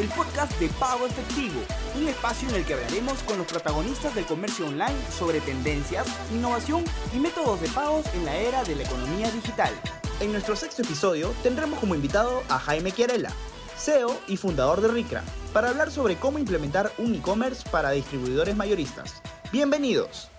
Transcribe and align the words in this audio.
El 0.00 0.08
podcast 0.08 0.58
de 0.58 0.68
pago 0.80 1.06
efectivo, 1.06 1.60
un 1.96 2.08
espacio 2.08 2.48
en 2.48 2.56
el 2.56 2.64
que 2.64 2.74
hablaremos 2.74 3.22
con 3.22 3.38
los 3.38 3.46
protagonistas 3.46 4.12
del 4.14 4.24
comercio 4.24 4.66
online 4.66 4.96
sobre 5.16 5.40
tendencias, 5.40 6.08
innovación 6.32 6.82
y 7.14 7.20
métodos 7.20 7.60
de 7.60 7.68
pagos 7.68 8.04
en 8.14 8.24
la 8.24 8.36
era 8.36 8.64
de 8.64 8.74
la 8.74 8.82
economía 8.82 9.30
digital. 9.30 9.72
En 10.18 10.32
nuestro 10.32 10.56
sexto 10.56 10.82
episodio 10.82 11.32
tendremos 11.44 11.78
como 11.78 11.94
invitado 11.94 12.42
a 12.48 12.58
Jaime 12.58 12.90
Chiarella, 12.90 13.30
CEO 13.78 14.18
y 14.26 14.36
fundador 14.36 14.80
de 14.80 14.88
Ricra, 14.88 15.22
para 15.52 15.68
hablar 15.68 15.92
sobre 15.92 16.16
cómo 16.16 16.40
implementar 16.40 16.90
un 16.98 17.14
e-commerce 17.14 17.62
para 17.70 17.90
distribuidores 17.90 18.56
mayoristas. 18.56 19.22
Bienvenidos. 19.52 20.33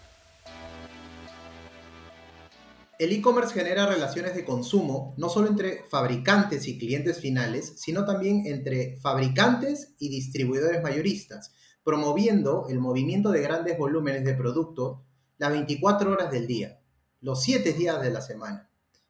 El 2.98 3.12
e-commerce 3.12 3.54
genera 3.54 3.88
relaciones 3.88 4.36
de 4.36 4.46
consumo 4.46 5.16
no 5.18 5.28
solo 5.28 5.50
entre 5.50 5.84
fabricantes 5.90 6.66
y 6.68 6.78
clientes 6.78 7.20
finales, 7.20 7.74
sino 7.76 8.06
también 8.06 8.44
entre 8.46 8.98
fabricantes 9.02 9.96
y 10.00 10.08
distribuidores 10.08 10.82
mayoristas, 10.82 11.54
promoviendo 11.84 12.68
el 12.70 12.80
movimiento 12.80 13.32
de 13.32 13.42
grandes 13.42 13.78
volúmenes 13.78 14.24
de 14.24 14.34
producto 14.34 15.04
las 15.38 15.52
24 15.52 16.14
horas 16.14 16.32
del 16.32 16.48
día, 16.48 16.80
los 17.20 17.44
7 17.44 17.74
días 17.74 18.02
de 18.02 18.12
la 18.12 18.22
semana. 18.22 18.70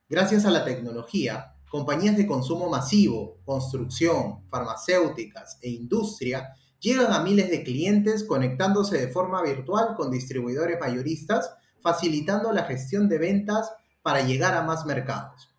Gracias 0.10 0.46
a 0.46 0.52
la 0.52 0.66
tecnología, 0.66 1.56
compañías 1.70 2.18
de 2.18 2.26
consumo 2.26 2.68
masivo, 2.70 3.38
construcción, 3.46 4.48
farmacéuticas 4.50 5.60
e 5.62 5.70
industria 5.70 6.56
llegan 6.80 7.14
a 7.14 7.20
miles 7.20 7.52
de 7.52 7.64
clientes 7.64 8.24
conectándose 8.24 8.98
de 8.98 9.10
forma 9.10 9.44
virtual 9.44 9.96
con 9.96 10.10
distribuidores 10.10 10.80
mayoristas 10.80 11.52
facilitando 11.86 12.52
la 12.52 12.64
gestión 12.64 13.08
de 13.08 13.20
ventas 13.20 13.72
para 14.06 14.22
llegar 14.22 14.54
a 14.54 14.62
más 14.62 14.86
mercados. 14.86 15.52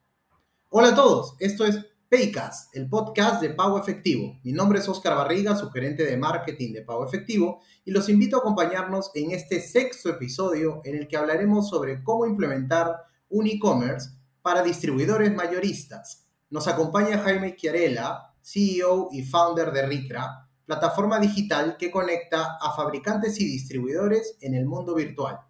Hola 0.68 0.90
a 0.90 0.94
todos, 0.94 1.34
esto 1.40 1.64
es 1.64 1.84
Paycast, 2.08 2.76
el 2.76 2.88
podcast 2.88 3.42
de 3.42 3.50
Pago 3.50 3.76
Efectivo. 3.76 4.38
Mi 4.44 4.52
nombre 4.52 4.78
es 4.78 4.88
Oscar 4.88 5.16
Barriga, 5.16 5.56
su 5.56 5.68
gerente 5.70 6.04
de 6.04 6.16
marketing 6.16 6.72
de 6.72 6.82
Pago 6.82 7.04
Efectivo, 7.04 7.60
y 7.84 7.90
los 7.90 8.08
invito 8.08 8.36
a 8.36 8.38
acompañarnos 8.38 9.10
en 9.14 9.32
este 9.32 9.60
sexto 9.60 10.10
episodio 10.10 10.80
en 10.84 10.94
el 10.94 11.08
que 11.08 11.16
hablaremos 11.16 11.68
sobre 11.68 12.04
cómo 12.04 12.24
implementar 12.24 12.94
un 13.30 13.48
e-commerce 13.48 14.10
para 14.42 14.62
distribuidores 14.62 15.34
mayoristas. 15.34 16.28
Nos 16.48 16.68
acompaña 16.68 17.18
Jaime 17.18 17.56
Chiarella, 17.56 18.32
CEO 18.40 19.08
y 19.10 19.24
founder 19.24 19.72
de 19.72 19.88
Ricra, 19.88 20.48
plataforma 20.64 21.18
digital 21.18 21.76
que 21.76 21.90
conecta 21.90 22.58
a 22.60 22.76
fabricantes 22.76 23.40
y 23.40 23.44
distribuidores 23.44 24.36
en 24.40 24.54
el 24.54 24.66
mundo 24.66 24.94
virtual. 24.94 25.40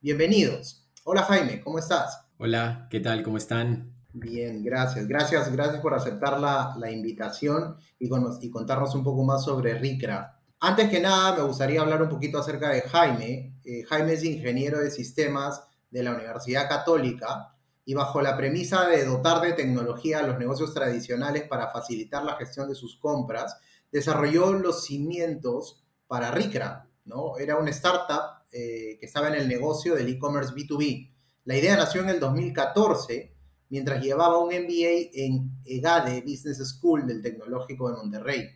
Bienvenidos. 0.00 0.88
Hola 1.04 1.22
Jaime, 1.24 1.60
¿cómo 1.60 1.78
estás? 1.78 2.25
Hola, 2.38 2.86
¿qué 2.90 3.00
tal? 3.00 3.22
¿Cómo 3.22 3.38
están? 3.38 3.94
Bien, 4.12 4.62
gracias. 4.62 5.08
Gracias, 5.08 5.50
gracias 5.50 5.80
por 5.80 5.94
aceptar 5.94 6.38
la, 6.38 6.90
invitación 6.90 7.78
y, 7.98 8.10
contarnos 8.50 8.94
un 8.94 9.02
poco 9.02 9.24
más 9.24 9.42
sobre 9.42 9.78
RICRA. 9.78 10.38
Antes 10.60 10.90
que 10.90 11.00
nada, 11.00 11.34
me 11.34 11.44
gustaría 11.44 11.80
hablar 11.80 12.02
un 12.02 12.10
poquito 12.10 12.38
acerca 12.38 12.68
de 12.68 12.82
Jaime. 12.82 13.54
Eh, 13.64 13.84
Jaime 13.88 14.12
es 14.12 14.24
ingeniero 14.24 14.80
de 14.80 14.90
sistemas 14.90 15.62
de 15.90 16.02
la 16.02 16.12
Universidad 16.12 16.68
Católica 16.68 17.54
y 17.86 17.94
bajo 17.94 18.20
la 18.20 18.36
premisa 18.36 18.86
de 18.86 19.06
dotar 19.06 19.40
de 19.40 19.54
tecnología 19.54 20.18
a 20.18 20.26
los 20.26 20.38
negocios 20.38 20.74
tradicionales 20.74 21.44
para 21.44 21.70
facilitar 21.70 22.22
la 22.22 22.36
gestión 22.36 22.68
de 22.68 22.74
sus 22.74 22.98
compras, 22.98 23.56
desarrolló 23.90 24.52
los 24.52 24.84
cimientos 24.84 25.86
para 26.06 26.32
RICRA. 26.32 26.86
¿no? 27.06 27.38
Era 27.38 27.56
una 27.56 27.70
startup 27.70 28.44
eh, 28.52 28.98
que 29.00 29.06
estaba 29.06 29.28
en 29.28 29.36
el 29.36 29.48
negocio 29.48 29.94
del 29.94 30.08
e-commerce 30.08 30.52
B2B. 30.52 31.15
La 31.46 31.56
idea 31.56 31.76
nació 31.76 32.02
en 32.02 32.10
el 32.10 32.20
2014 32.20 33.34
mientras 33.68 34.02
llevaba 34.02 34.38
un 34.38 34.48
MBA 34.48 35.10
en 35.14 35.50
EGADE 35.64 36.20
Business 36.22 36.58
School 36.58 37.06
del 37.06 37.22
Tecnológico 37.22 37.88
de 37.88 37.96
Monterrey. 37.96 38.48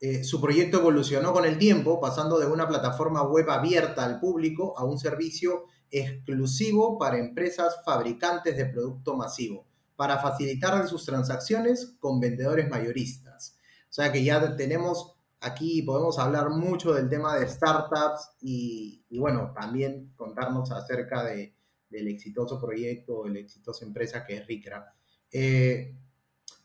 Eh, 0.00 0.24
su 0.24 0.40
proyecto 0.40 0.78
evolucionó 0.78 1.32
con 1.32 1.44
el 1.44 1.56
tiempo, 1.56 2.00
pasando 2.00 2.38
de 2.38 2.46
una 2.46 2.66
plataforma 2.66 3.22
web 3.22 3.48
abierta 3.48 4.04
al 4.04 4.18
público 4.18 4.76
a 4.76 4.84
un 4.84 4.98
servicio 4.98 5.66
exclusivo 5.90 6.98
para 6.98 7.18
empresas 7.18 7.76
fabricantes 7.84 8.56
de 8.56 8.66
producto 8.66 9.16
masivo, 9.16 9.66
para 9.96 10.18
facilitar 10.18 10.86
sus 10.88 11.04
transacciones 11.04 11.96
con 12.00 12.20
vendedores 12.20 12.68
mayoristas. 12.68 13.56
O 13.88 13.92
sea 13.92 14.10
que 14.10 14.22
ya 14.22 14.56
tenemos 14.56 15.14
Aquí 15.42 15.80
podemos 15.82 16.18
hablar 16.18 16.50
mucho 16.50 16.92
del 16.92 17.08
tema 17.08 17.36
de 17.36 17.48
startups 17.48 18.32
y, 18.42 19.02
bueno, 19.18 19.52
también 19.58 20.12
contarnos 20.14 20.70
acerca 20.70 21.24
de, 21.24 21.54
del 21.90 22.08
exitoso 22.08 22.58
proyecto, 22.58 23.26
la 23.28 23.40
exitosa 23.40 23.84
empresa 23.84 24.24
que 24.24 24.36
es 24.36 24.46
Ricra. 24.46 24.94
Eh, 25.30 25.94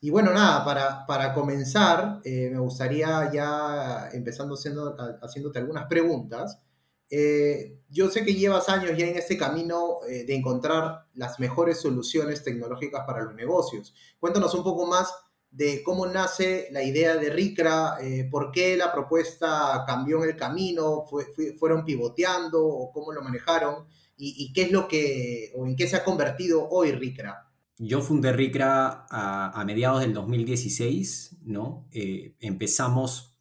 y 0.01 0.09
bueno, 0.09 0.31
nada, 0.31 0.63
para, 0.63 1.05
para 1.05 1.33
comenzar, 1.33 2.21
eh, 2.23 2.49
me 2.51 2.59
gustaría 2.59 3.31
ya 3.33 4.09
empezando 4.13 4.55
haciéndote 4.55 5.59
algunas 5.59 5.87
preguntas. 5.87 6.61
Eh, 7.09 7.79
yo 7.89 8.09
sé 8.09 8.23
que 8.23 8.35
llevas 8.35 8.69
años 8.69 8.97
ya 8.97 9.07
en 9.07 9.17
este 9.17 9.37
camino 9.37 9.99
de 10.07 10.35
encontrar 10.35 11.05
las 11.13 11.39
mejores 11.39 11.79
soluciones 11.79 12.43
tecnológicas 12.43 13.05
para 13.05 13.23
los 13.23 13.33
negocios. 13.35 13.93
Cuéntanos 14.19 14.53
un 14.53 14.63
poco 14.63 14.85
más 14.85 15.13
de 15.49 15.81
cómo 15.83 16.05
nace 16.05 16.67
la 16.71 16.83
idea 16.83 17.15
de 17.15 17.29
RICRA, 17.29 17.97
por 18.29 18.51
qué 18.51 18.75
la 18.75 18.91
propuesta 18.91 19.83
cambió 19.87 20.23
en 20.23 20.31
el 20.31 20.35
camino, 20.35 21.05
fueron 21.57 21.85
pivoteando 21.85 22.63
o 22.65 22.91
cómo 22.91 23.13
lo 23.13 23.21
manejaron 23.21 23.85
y, 24.17 24.53
qué 24.53 24.63
es 24.63 24.71
lo 24.71 24.87
que, 24.87 25.51
o 25.55 25.65
en 25.67 25.75
qué 25.75 25.87
se 25.87 25.97
ha 25.97 26.03
convertido 26.03 26.67
hoy 26.69 26.91
RICRA. 26.91 27.51
Yo 27.77 28.01
fundé 28.01 28.31
RICRA 28.31 29.05
a, 29.09 29.63
mediados 29.65 30.01
del 30.01 30.13
2016, 30.13 31.39
¿no? 31.43 31.87
Eh, 31.91 32.35
empezamos, 32.39 33.37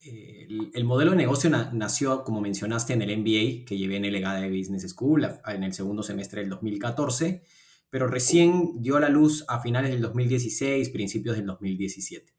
eh, 0.00 0.48
el, 0.74 0.84
modelo 0.84 1.12
de 1.12 1.18
negocio 1.18 1.50
nació, 1.50 2.24
como 2.24 2.40
mencionaste, 2.40 2.94
en 2.94 3.02
el 3.02 3.18
MBA 3.18 3.64
que 3.64 3.78
llevé 3.78 3.96
en 3.96 4.04
el 4.06 4.14
de 4.14 4.58
Business 4.58 4.88
School 4.90 5.28
en 5.46 5.62
el 5.62 5.72
segundo 5.72 6.02
semestre 6.02 6.40
del 6.40 6.50
2014 6.50 7.44
pero 7.90 8.08
recién 8.08 8.82
dio 8.82 8.98
la 8.98 9.08
luz 9.08 9.44
a 9.48 9.60
finales 9.60 9.90
del 9.90 10.02
2016, 10.02 10.90
principios 10.90 11.36
del 11.36 11.46
2017. 11.46 12.34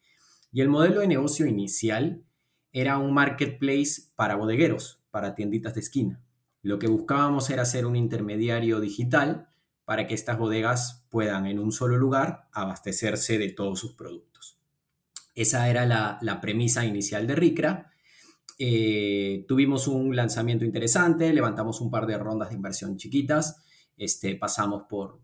Y 0.51 0.61
el 0.61 0.69
modelo 0.69 1.01
de 1.01 1.07
negocio 1.07 1.45
inicial 1.45 2.23
era 2.71 2.97
un 2.97 3.13
marketplace 3.13 4.03
para 4.15 4.35
bodegueros, 4.35 5.01
para 5.09 5.35
tienditas 5.35 5.73
de 5.73 5.79
esquina. 5.79 6.23
Lo 6.67 6.79
que 6.79 6.87
buscábamos 6.87 7.49
era 7.49 7.63
ser 7.63 7.85
un 7.85 7.95
intermediario 7.95 8.79
digital 8.79 9.49
para 9.85 10.05
que 10.05 10.13
estas 10.13 10.37
bodegas 10.37 11.07
puedan 11.09 11.45
en 11.45 11.59
un 11.59 11.71
solo 11.71 11.97
lugar 11.97 12.49
abastecerse 12.51 13.37
de 13.37 13.49
todos 13.49 13.79
sus 13.79 13.93
productos. 13.93 14.59
Esa 15.33 15.69
era 15.69 15.85
la, 15.85 16.41
premisa 16.41 16.85
inicial 16.85 17.25
de 17.25 17.35
RICRA. 17.35 17.91
Eh, 18.59 19.45
tuvimos 19.47 19.87
un 19.87 20.15
lanzamiento 20.15 20.65
interesante, 20.65 21.31
levantamos 21.31 21.79
un 21.79 21.89
par 21.89 22.05
de 22.05 22.17
rondas 22.17 22.49
de 22.49 22.55
inversión 22.55 22.97
chiquitas 22.97 23.63
este, 23.97 24.35
pasamos 24.35 24.83
por, 24.87 25.21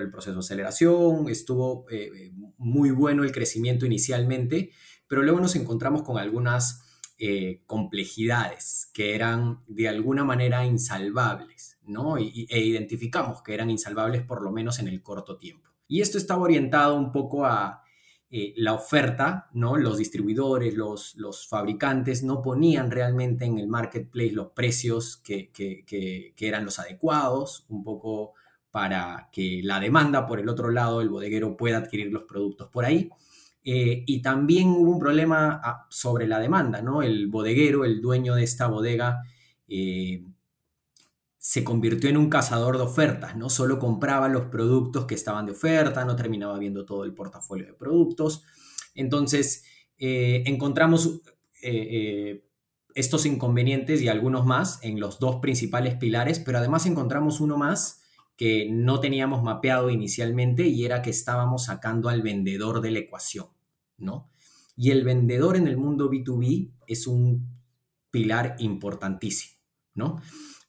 el 0.00 0.10
proceso 0.10 0.34
de 0.34 0.40
aceleración, 0.40 1.28
estuvo 1.28 1.84
eh, 1.90 2.32
muy 2.56 2.90
bueno 2.90 3.22
el 3.22 3.32
crecimiento 3.32 3.84
inicialmente, 3.84 4.70
pero 5.06 5.22
luego 5.22 5.40
nos 5.40 5.56
encontramos 5.56 6.02
con 6.02 6.16
algunas 6.16 6.83
eh, 7.18 7.62
complejidades 7.66 8.90
que 8.92 9.14
eran 9.14 9.60
de 9.66 9.88
alguna 9.88 10.24
manera 10.24 10.64
insalvables, 10.64 11.78
¿no? 11.84 12.16
e 12.16 12.24
identificamos 12.26 13.42
que 13.42 13.54
eran 13.54 13.70
insalvables 13.70 14.22
por 14.22 14.42
lo 14.42 14.50
menos 14.50 14.78
en 14.78 14.88
el 14.88 15.02
corto 15.02 15.36
tiempo. 15.36 15.70
Y 15.86 16.00
esto 16.00 16.18
estaba 16.18 16.42
orientado 16.42 16.96
un 16.96 17.12
poco 17.12 17.44
a 17.44 17.84
eh, 18.36 18.52
la 18.56 18.72
oferta, 18.72 19.48
¿no? 19.52 19.76
Los 19.76 19.98
distribuidores, 19.98 20.74
los, 20.74 21.14
los, 21.14 21.46
fabricantes 21.46 22.24
no 22.24 22.42
ponían 22.42 22.90
realmente 22.90 23.44
en 23.44 23.58
el 23.58 23.68
marketplace 23.68 24.32
los 24.32 24.48
precios 24.48 25.18
que, 25.18 25.52
eran 26.36 26.64
los 26.64 26.80
adecuados, 26.80 27.64
un 27.68 27.84
poco 27.84 28.32
para 28.72 29.28
que 29.30 29.60
la 29.62 29.78
demanda, 29.78 30.26
por 30.26 30.40
el 30.40 30.48
otro 30.48 30.70
lado, 30.70 31.00
el 31.00 31.10
bodeguero 31.10 31.56
pueda 31.56 31.78
adquirir 31.78 32.10
los 32.12 32.24
productos 32.24 32.70
por 32.70 32.84
ahí. 32.84 33.08
Eh, 33.64 34.04
y 34.06 34.20
también 34.20 34.68
hubo 34.68 34.90
un 34.92 34.98
problema 34.98 35.60
ah, 35.64 35.86
sobre 35.88 36.26
la 36.28 36.38
demanda, 36.38 36.82
¿no? 36.82 37.02
El 37.02 37.28
bodeguero, 37.28 37.84
el 37.84 38.02
dueño 38.02 38.34
de 38.34 38.44
esta 38.44 38.66
bodega, 38.66 39.22
eh, 39.68 40.22
se 41.38 41.64
convirtió 41.64 42.10
en 42.10 42.18
un 42.18 42.28
cazador 42.28 42.76
de 42.76 42.84
ofertas, 42.84 43.36
¿no? 43.36 43.48
Solo 43.48 43.78
compraba 43.78 44.28
los 44.28 44.46
productos 44.46 45.06
que 45.06 45.14
estaban 45.14 45.46
de 45.46 45.52
oferta, 45.52 46.04
no 46.04 46.14
terminaba 46.16 46.58
viendo 46.58 46.84
todo 46.84 47.04
el 47.04 47.14
portafolio 47.14 47.66
de 47.66 47.74
productos. 47.74 48.44
Entonces, 48.94 49.64
eh, 49.98 50.42
encontramos 50.46 51.22
estos 52.94 53.24
inconvenientes 53.24 54.02
y 54.02 54.08
algunos 54.08 54.44
más 54.44 54.78
en 54.82 55.00
los 55.00 55.18
dos 55.18 55.36
principales 55.36 55.94
pilares, 55.94 56.38
pero 56.38 56.58
además 56.58 56.84
encontramos 56.84 57.40
uno 57.40 57.56
más 57.56 58.04
que 58.36 58.68
no 58.70 59.00
teníamos 59.00 59.42
mapeado 59.42 59.90
inicialmente 59.90 60.66
y 60.66 60.84
era 60.84 61.02
que 61.02 61.10
estábamos 61.10 61.64
sacando 61.64 62.08
al 62.08 62.22
vendedor 62.22 62.80
de 62.80 62.90
la 62.90 62.98
ecuación, 63.00 63.46
¿no? 63.98 64.30
Y 64.76 64.90
el 64.90 65.04
vendedor 65.04 65.56
en 65.56 65.68
el 65.68 65.76
mundo 65.76 66.10
B2B 66.10 66.72
es 66.86 67.06
un 67.06 67.48
pilar 68.10 68.56
importantísimo, 68.58 69.58
¿no? 69.94 70.20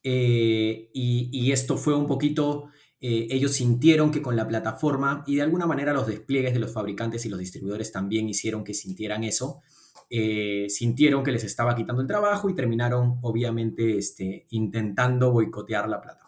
Eh, 0.04 0.90
y, 0.94 1.52
esto 1.52 1.78
fue 1.78 1.96
un 1.96 2.06
poquito 2.06 2.70
eh, 3.02 3.28
ellos 3.32 3.54
sintieron 3.54 4.12
que 4.12 4.22
con 4.22 4.36
la 4.36 4.48
plataforma 4.48 5.24
y 5.28 5.36
de 5.36 5.42
alguna 5.42 5.66
manera 5.66 5.94
los 5.94 6.08
despliegues 6.08 6.54
de 6.54 6.60
los 6.60 6.72
fabricantes 6.72 7.26
y 7.26 7.30
los 7.30 7.40
distribuidores 7.40 7.92
también 7.92 8.30
hicieron 8.30 8.64
que 8.64 8.74
sintieran 8.74 9.24
eso, 9.24 9.62
eh, 10.10 10.68
sintieron 10.70 11.24
que 11.24 11.32
les 11.32 11.44
estaba 11.44 11.76
quitando 11.76 12.02
el 12.02 12.08
trabajo 12.08 12.50
y 12.50 12.56
terminaron 12.56 13.18
obviamente 13.22 13.98
este, 13.98 14.46
intentando 14.52 15.32
boicotear 15.32 15.90
la 15.90 16.02
plataforma. 16.02 16.25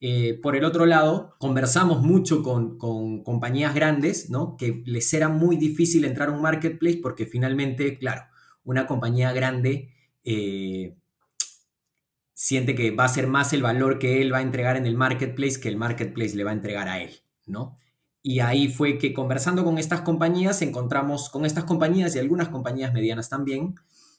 Eh, 0.00 0.38
por 0.42 0.54
el 0.56 0.64
otro 0.64 0.86
lado, 0.86 1.34
conversamos 1.38 2.02
mucho 2.02 2.42
con, 2.42 2.78
compañías 3.24 3.74
grandes, 3.74 4.30
¿no? 4.30 4.56
Que 4.56 4.82
les 4.86 5.12
era 5.12 5.28
muy 5.28 5.56
difícil 5.56 6.04
entrar 6.04 6.28
a 6.28 6.32
un 6.32 6.42
marketplace 6.42 7.00
porque 7.02 7.26
finalmente, 7.26 7.98
claro, 7.98 8.22
una 8.64 8.86
compañía 8.86 9.32
grande 9.32 9.94
siente 12.38 12.76
que 12.76 12.92
va 12.92 13.04
a 13.04 13.08
ser 13.08 13.26
más 13.26 13.52
el 13.52 13.62
valor 13.62 13.98
que 13.98 14.22
él 14.22 14.32
va 14.32 14.38
a 14.38 14.42
entregar 14.42 14.76
en 14.76 14.86
el 14.86 14.96
marketplace 14.96 15.58
que 15.60 15.68
el 15.68 15.76
marketplace 15.76 16.36
le 16.36 16.44
va 16.44 16.50
a 16.50 16.54
entregar 16.54 16.86
a 16.86 17.00
él, 17.02 17.10
¿no? 17.46 17.76
Y 18.22 18.38
ahí 18.38 18.68
fue 18.68 18.96
que 18.96 19.12
conversando 19.12 19.64
con 19.64 19.76
estas 19.76 20.02
compañías, 20.02 20.62
encontramos, 20.62 21.30
con 21.30 21.44
estas 21.44 21.64
compañías 21.64 22.14
y 22.14 22.20
algunas 22.20 22.48
compañías 22.48 22.92
medianas 22.92 23.28
también, 23.28 23.74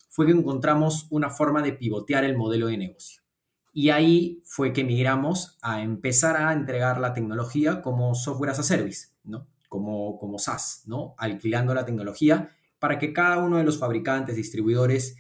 fue 0.10 0.26
que 0.26 0.34
encontramos 0.34 1.08
una 1.12 1.30
forma 1.30 1.62
de 1.62 1.72
pivotear 1.72 2.26
el 2.26 2.36
modelo 2.36 2.68
de 2.68 2.78
negocio. 2.78 3.22
Y 3.72 3.90
ahí 3.90 4.42
fue 4.46 4.74
que 4.74 4.84
migramos 4.84 5.58
a 5.62 5.82
empezar 5.82 6.38
a 6.38 6.54
entregar 6.54 7.00
la 7.00 7.14
tecnología 7.14 7.82
como 7.82 8.16
software 8.16 8.52
as 8.52 8.60
a 8.60 8.64
service, 8.64 9.10
¿no? 9.24 9.48
Como, 9.68 10.18
como 10.18 10.40
SaaS, 10.40 10.84
¿no? 10.86 11.16
Alquilando 11.18 11.74
la 11.74 11.86
tecnología 11.86 12.50
para 12.80 12.98
que 12.98 13.14
cada 13.14 13.38
uno 13.38 13.58
de 13.58 13.64
los 13.64 13.78
fabricantes, 13.78 14.36
distribuidores, 14.36 15.18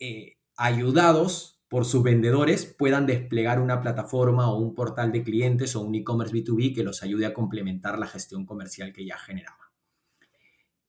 eh, 0.00 0.38
ayudados 0.56 1.60
por 1.68 1.84
sus 1.84 2.02
vendedores 2.02 2.66
puedan 2.66 3.06
desplegar 3.06 3.60
una 3.60 3.80
plataforma 3.80 4.50
o 4.50 4.58
un 4.58 4.74
portal 4.74 5.12
de 5.12 5.22
clientes 5.22 5.76
o 5.76 5.80
un 5.80 5.94
e-commerce 5.94 6.34
B2B 6.34 6.74
que 6.74 6.84
los 6.84 7.02
ayude 7.02 7.26
a 7.26 7.34
complementar 7.34 7.98
la 7.98 8.06
gestión 8.06 8.46
comercial 8.46 8.92
que 8.92 9.04
ya 9.04 9.18
generaba. 9.18 9.72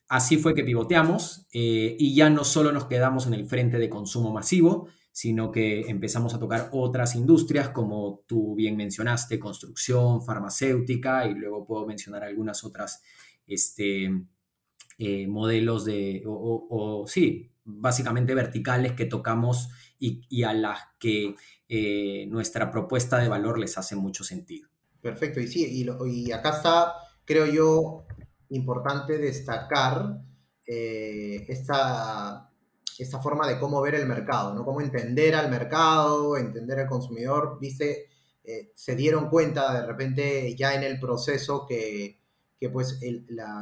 Así 0.08 0.38
fue 0.38 0.54
que 0.54 0.64
pivoteamos 0.64 1.48
eh, 1.52 1.96
y 1.98 2.14
ya 2.14 2.30
no 2.30 2.44
solo 2.44 2.72
nos 2.72 2.86
quedamos 2.86 3.26
en 3.26 3.34
el 3.34 3.46
frente 3.46 3.80
de 3.80 3.90
consumo 3.90 4.32
masivo, 4.32 4.88
sino 5.16 5.50
que 5.50 5.90
empezamos 5.90 6.34
a 6.34 6.40
tocar 6.40 6.68
otras 6.74 7.16
industrias 7.16 7.70
como 7.70 8.26
tú 8.28 8.54
bien 8.54 8.76
mencionaste, 8.76 9.40
construcción, 9.40 10.22
farmacéutica 10.22 11.26
y 11.26 11.36
luego 11.36 11.66
puedo 11.66 11.86
mencionar 11.86 12.26
algunas 12.26 12.66
otras 12.66 13.02
este, 13.48 14.12
eh, 14.98 15.28
modelos 15.28 15.86
de, 15.86 16.22
o 16.26 17.06
sí, 17.08 17.50
básicamente 17.64 18.36
verticales 18.36 18.92
que 18.92 19.06
tocamos 19.06 19.70
y, 20.00 20.44
a 20.44 20.54
las 20.54 20.80
que 21.00 21.36
eh, 21.70 22.28
nuestra 22.28 22.70
propuesta 22.70 23.18
de 23.18 23.30
valor 23.30 23.58
les 23.58 23.78
hace 23.78 23.96
mucho 23.96 24.26
sentido. 24.26 24.70
Perfecto, 25.02 25.40
y 25.40 25.48
sí, 25.48 25.86
y, 26.06 26.32
acá 26.32 26.50
está, 26.50 26.94
creo 27.24 27.46
yo, 27.46 28.06
importante 28.50 29.18
destacar 29.18 30.20
eh, 30.68 31.46
esta, 31.48 32.52
esta 33.04 33.22
forma 33.22 33.48
de 33.48 33.60
cómo 33.60 33.82
ver 33.82 33.96
el 33.96 34.06
mercado, 34.06 34.54
¿no? 34.54 34.64
Cómo 34.66 34.82
entender 34.82 35.36
al 35.36 35.50
mercado, 35.50 36.38
entender 36.38 36.80
al 36.80 36.88
consumidor, 36.88 37.58
viste, 37.60 38.10
eh, 38.44 38.72
se 38.76 38.96
dieron 38.96 39.30
cuenta 39.30 39.82
de 39.82 39.86
repente 39.86 40.56
ya 40.56 40.76
en 40.76 40.84
el 40.84 41.00
proceso 41.00 41.66
que, 41.66 42.22
que 42.60 42.70
pues 42.70 43.00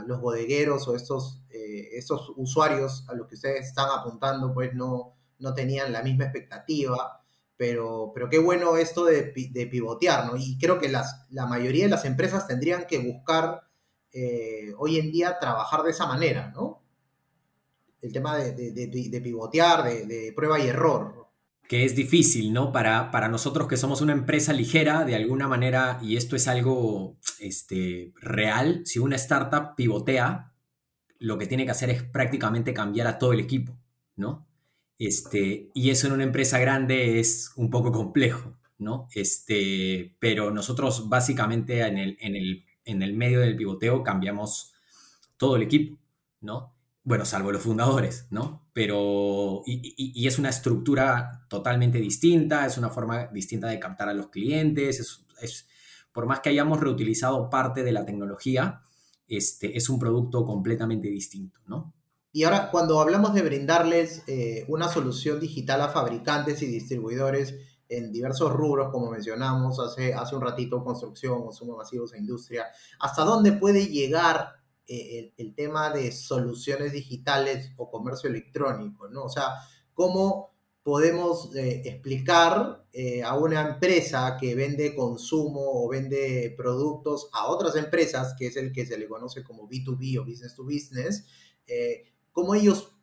los 0.05 0.21
bodegueros 0.21 0.87
o 0.87 0.95
estos, 0.95 1.41
estos 1.49 2.31
usuarios 2.35 3.05
a 3.09 3.15
los 3.15 3.27
que 3.27 3.35
ustedes 3.35 3.67
están 3.67 3.89
apuntando, 3.89 4.53
pues 4.53 4.73
no, 4.73 5.15
no 5.39 5.53
tenían 5.53 5.91
la 5.91 6.01
misma 6.01 6.25
expectativa, 6.25 7.23
pero, 7.57 8.11
pero 8.13 8.29
qué 8.29 8.39
bueno 8.39 8.77
esto 8.77 9.05
de, 9.05 9.23
pivotear, 9.23 10.25
¿no? 10.25 10.37
Y 10.37 10.57
creo 10.57 10.79
que 10.79 10.89
las, 10.89 11.25
la 11.29 11.45
mayoría 11.45 11.85
de 11.85 11.91
las 11.91 12.05
empresas 12.05 12.47
tendrían 12.47 12.85
que 12.87 12.99
buscar 12.99 13.61
eh, 14.11 14.73
hoy 14.77 14.97
en 14.97 15.11
día 15.11 15.39
trabajar 15.39 15.83
de 15.83 15.91
esa 15.91 16.05
manera, 16.05 16.51
¿no? 16.55 16.82
El 18.03 18.11
tema 18.11 18.37
de, 18.37 19.21
pivotear, 19.23 19.85
de, 19.85 20.33
prueba 20.35 20.59
y 20.59 20.67
error. 20.67 21.29
Que 21.69 21.85
es 21.85 21.95
difícil, 21.95 22.51
¿no? 22.51 22.73
Para, 22.73 23.11
para 23.11 23.29
nosotros 23.29 23.69
que 23.69 23.77
somos 23.77 24.01
una 24.01 24.11
empresa 24.11 24.51
ligera, 24.51 25.05
de 25.05 25.15
alguna 25.15 25.47
manera, 25.47 25.99
y 26.01 26.17
esto 26.17 26.35
es 26.35 26.49
algo 26.49 27.17
este, 27.39 28.11
real, 28.19 28.81
si 28.85 28.99
una 28.99 29.15
startup 29.15 29.75
pivotea, 29.77 30.53
lo 31.17 31.37
que 31.37 31.47
tiene 31.47 31.63
que 31.63 31.71
hacer 31.71 31.89
es 31.91 32.03
prácticamente 32.03 32.73
cambiar 32.73 33.07
a 33.07 33.17
todo 33.17 33.31
el 33.31 33.39
equipo, 33.39 33.79
¿no? 34.17 34.45
Este, 34.99 35.71
y 35.73 35.89
eso 35.89 36.07
en 36.07 36.13
una 36.13 36.25
empresa 36.25 36.59
grande 36.59 37.21
es 37.21 37.53
un 37.55 37.69
poco 37.69 37.93
complejo, 37.93 38.51
¿no? 38.79 39.07
Este, 39.15 40.17
pero 40.19 40.51
nosotros 40.51 41.07
básicamente 41.07 41.79
en 41.79 41.97
el, 41.97 42.17
en, 42.19 42.35
el, 42.35 42.65
en 42.83 43.01
el 43.01 43.13
medio 43.13 43.39
del 43.39 43.55
pivoteo 43.55 44.03
cambiamos 44.03 44.73
todo 45.37 45.55
el 45.55 45.61
equipo, 45.61 45.97
¿no? 46.41 46.72
Bueno, 47.05 47.25
salvo 47.25 47.51
los 47.51 47.61
fundadores, 47.61 48.27
¿no? 48.29 48.69
Pero, 48.71 49.61
y, 49.65 49.93
y, 49.97 50.25
es 50.25 50.39
una 50.39 50.49
estructura 50.49 51.45
totalmente 51.49 51.97
distinta, 51.97 52.65
es 52.65 52.77
una 52.77 52.89
forma 52.89 53.27
distinta 53.27 53.67
de 53.67 53.77
captar 53.77 54.07
a 54.07 54.13
los 54.13 54.29
clientes, 54.29 55.01
es, 55.01 55.25
es, 55.41 55.67
por 56.13 56.25
más 56.27 56.39
que 56.39 56.49
hayamos 56.49 56.79
reutilizado 56.79 57.49
parte 57.49 57.83
de 57.83 57.91
la 57.91 58.05
tecnología, 58.05 58.81
este, 59.27 59.77
es 59.77 59.89
un 59.89 59.99
producto 59.99 60.45
completamente 60.45 61.09
distinto, 61.09 61.59
¿no? 61.67 61.93
Y 62.31 62.45
ahora, 62.45 62.71
cuando 62.71 62.99
hablamos 62.99 63.33
de 63.33 63.43
brindarles 63.43 64.23
eh, 64.27 64.65
una 64.67 64.87
solución 64.87 65.39
digital 65.39 65.81
a 65.81 65.89
fabricantes 65.89 66.61
y 66.61 66.67
distribuidores 66.67 67.53
en 67.89 68.11
diversos 68.11 68.51
rubros, 68.51 68.91
como 68.91 69.11
mencionamos 69.11 69.79
hace, 69.79 70.13
hace 70.13 70.35
un 70.35 70.41
ratito, 70.41 70.83
construcción, 70.83 71.43
consumo 71.43 71.77
masivos 71.77 72.13
e 72.13 72.17
industria, 72.17 72.65
¿hasta 72.99 73.23
dónde 73.23 73.51
puede 73.51 73.87
llegar 73.87 74.62
eh, 74.87 75.33
el, 75.37 75.55
tema 75.55 75.89
de 75.91 76.11
soluciones 76.11 76.91
digitales 76.91 77.71
o 77.77 77.89
comercio 77.89 78.29
electrónico? 78.29 79.07
¿no? 79.09 79.23
O 79.25 79.29
sea, 79.29 79.47
¿cómo 79.93 80.51
podemos 80.83 81.55
eh, 81.55 81.81
explicar 81.85 82.85
a 83.25 83.37
una 83.37 83.61
empresa 83.69 84.37
que 84.39 84.53
vende 84.53 84.95
consumo 84.95 85.83
o 85.83 85.89
vende 85.89 86.53
productos 86.55 87.27
a 87.33 87.47
otras 87.47 87.75
empresas, 87.75 88.35
que 88.37 88.47
es 88.47 88.55
el 88.55 88.71
que 88.71 88.85
se 88.85 88.99
le 88.99 89.07
conoce 89.07 89.43
como 89.43 89.67
B2B 89.67 90.19
o 90.19 90.25
business 90.25 90.55
to 90.55 90.63
business, 90.63 91.25
cómo 92.31 92.53
ellos 92.53 92.93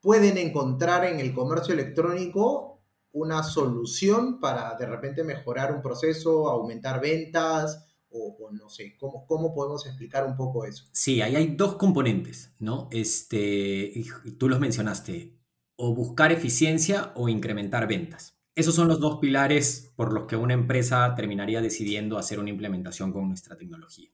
pueden 0.00 0.36
encontrar 0.38 1.04
en 1.06 1.20
el 1.20 1.32
comercio 1.32 1.74
electrónico 1.74 2.70
una 3.12 3.42
solución 3.42 4.40
para 4.40 4.74
de 4.76 4.86
repente 4.86 5.24
mejorar 5.24 5.72
un 5.72 5.82
proceso, 5.82 6.48
aumentar 6.48 7.00
ventas 7.00 7.89
o, 8.10 8.50
no 8.52 8.68
sé, 8.68 8.96
¿cómo, 8.98 9.26
¿cómo, 9.26 9.54
podemos 9.54 9.86
explicar 9.86 10.26
un 10.26 10.36
poco 10.36 10.64
eso? 10.64 10.84
Sí, 10.92 11.20
ahí 11.20 11.36
hay 11.36 11.54
dos 11.54 11.76
componentes, 11.76 12.52
¿no? 12.58 12.88
Este, 12.90 14.04
tú 14.38 14.48
los 14.48 14.60
mencionaste, 14.60 15.38
o 15.76 15.94
buscar 15.94 16.32
eficiencia 16.32 17.12
o 17.14 17.28
incrementar 17.28 17.86
ventas. 17.86 18.38
Esos 18.54 18.74
son 18.74 18.88
los 18.88 19.00
dos 19.00 19.18
pilares 19.20 19.92
por 19.96 20.12
los 20.12 20.24
que 20.24 20.36
una 20.36 20.54
empresa 20.54 21.14
terminaría 21.14 21.62
decidiendo 21.62 22.18
hacer 22.18 22.38
una 22.38 22.50
implementación 22.50 23.12
con 23.12 23.28
nuestra 23.28 23.56
tecnología. 23.56 24.10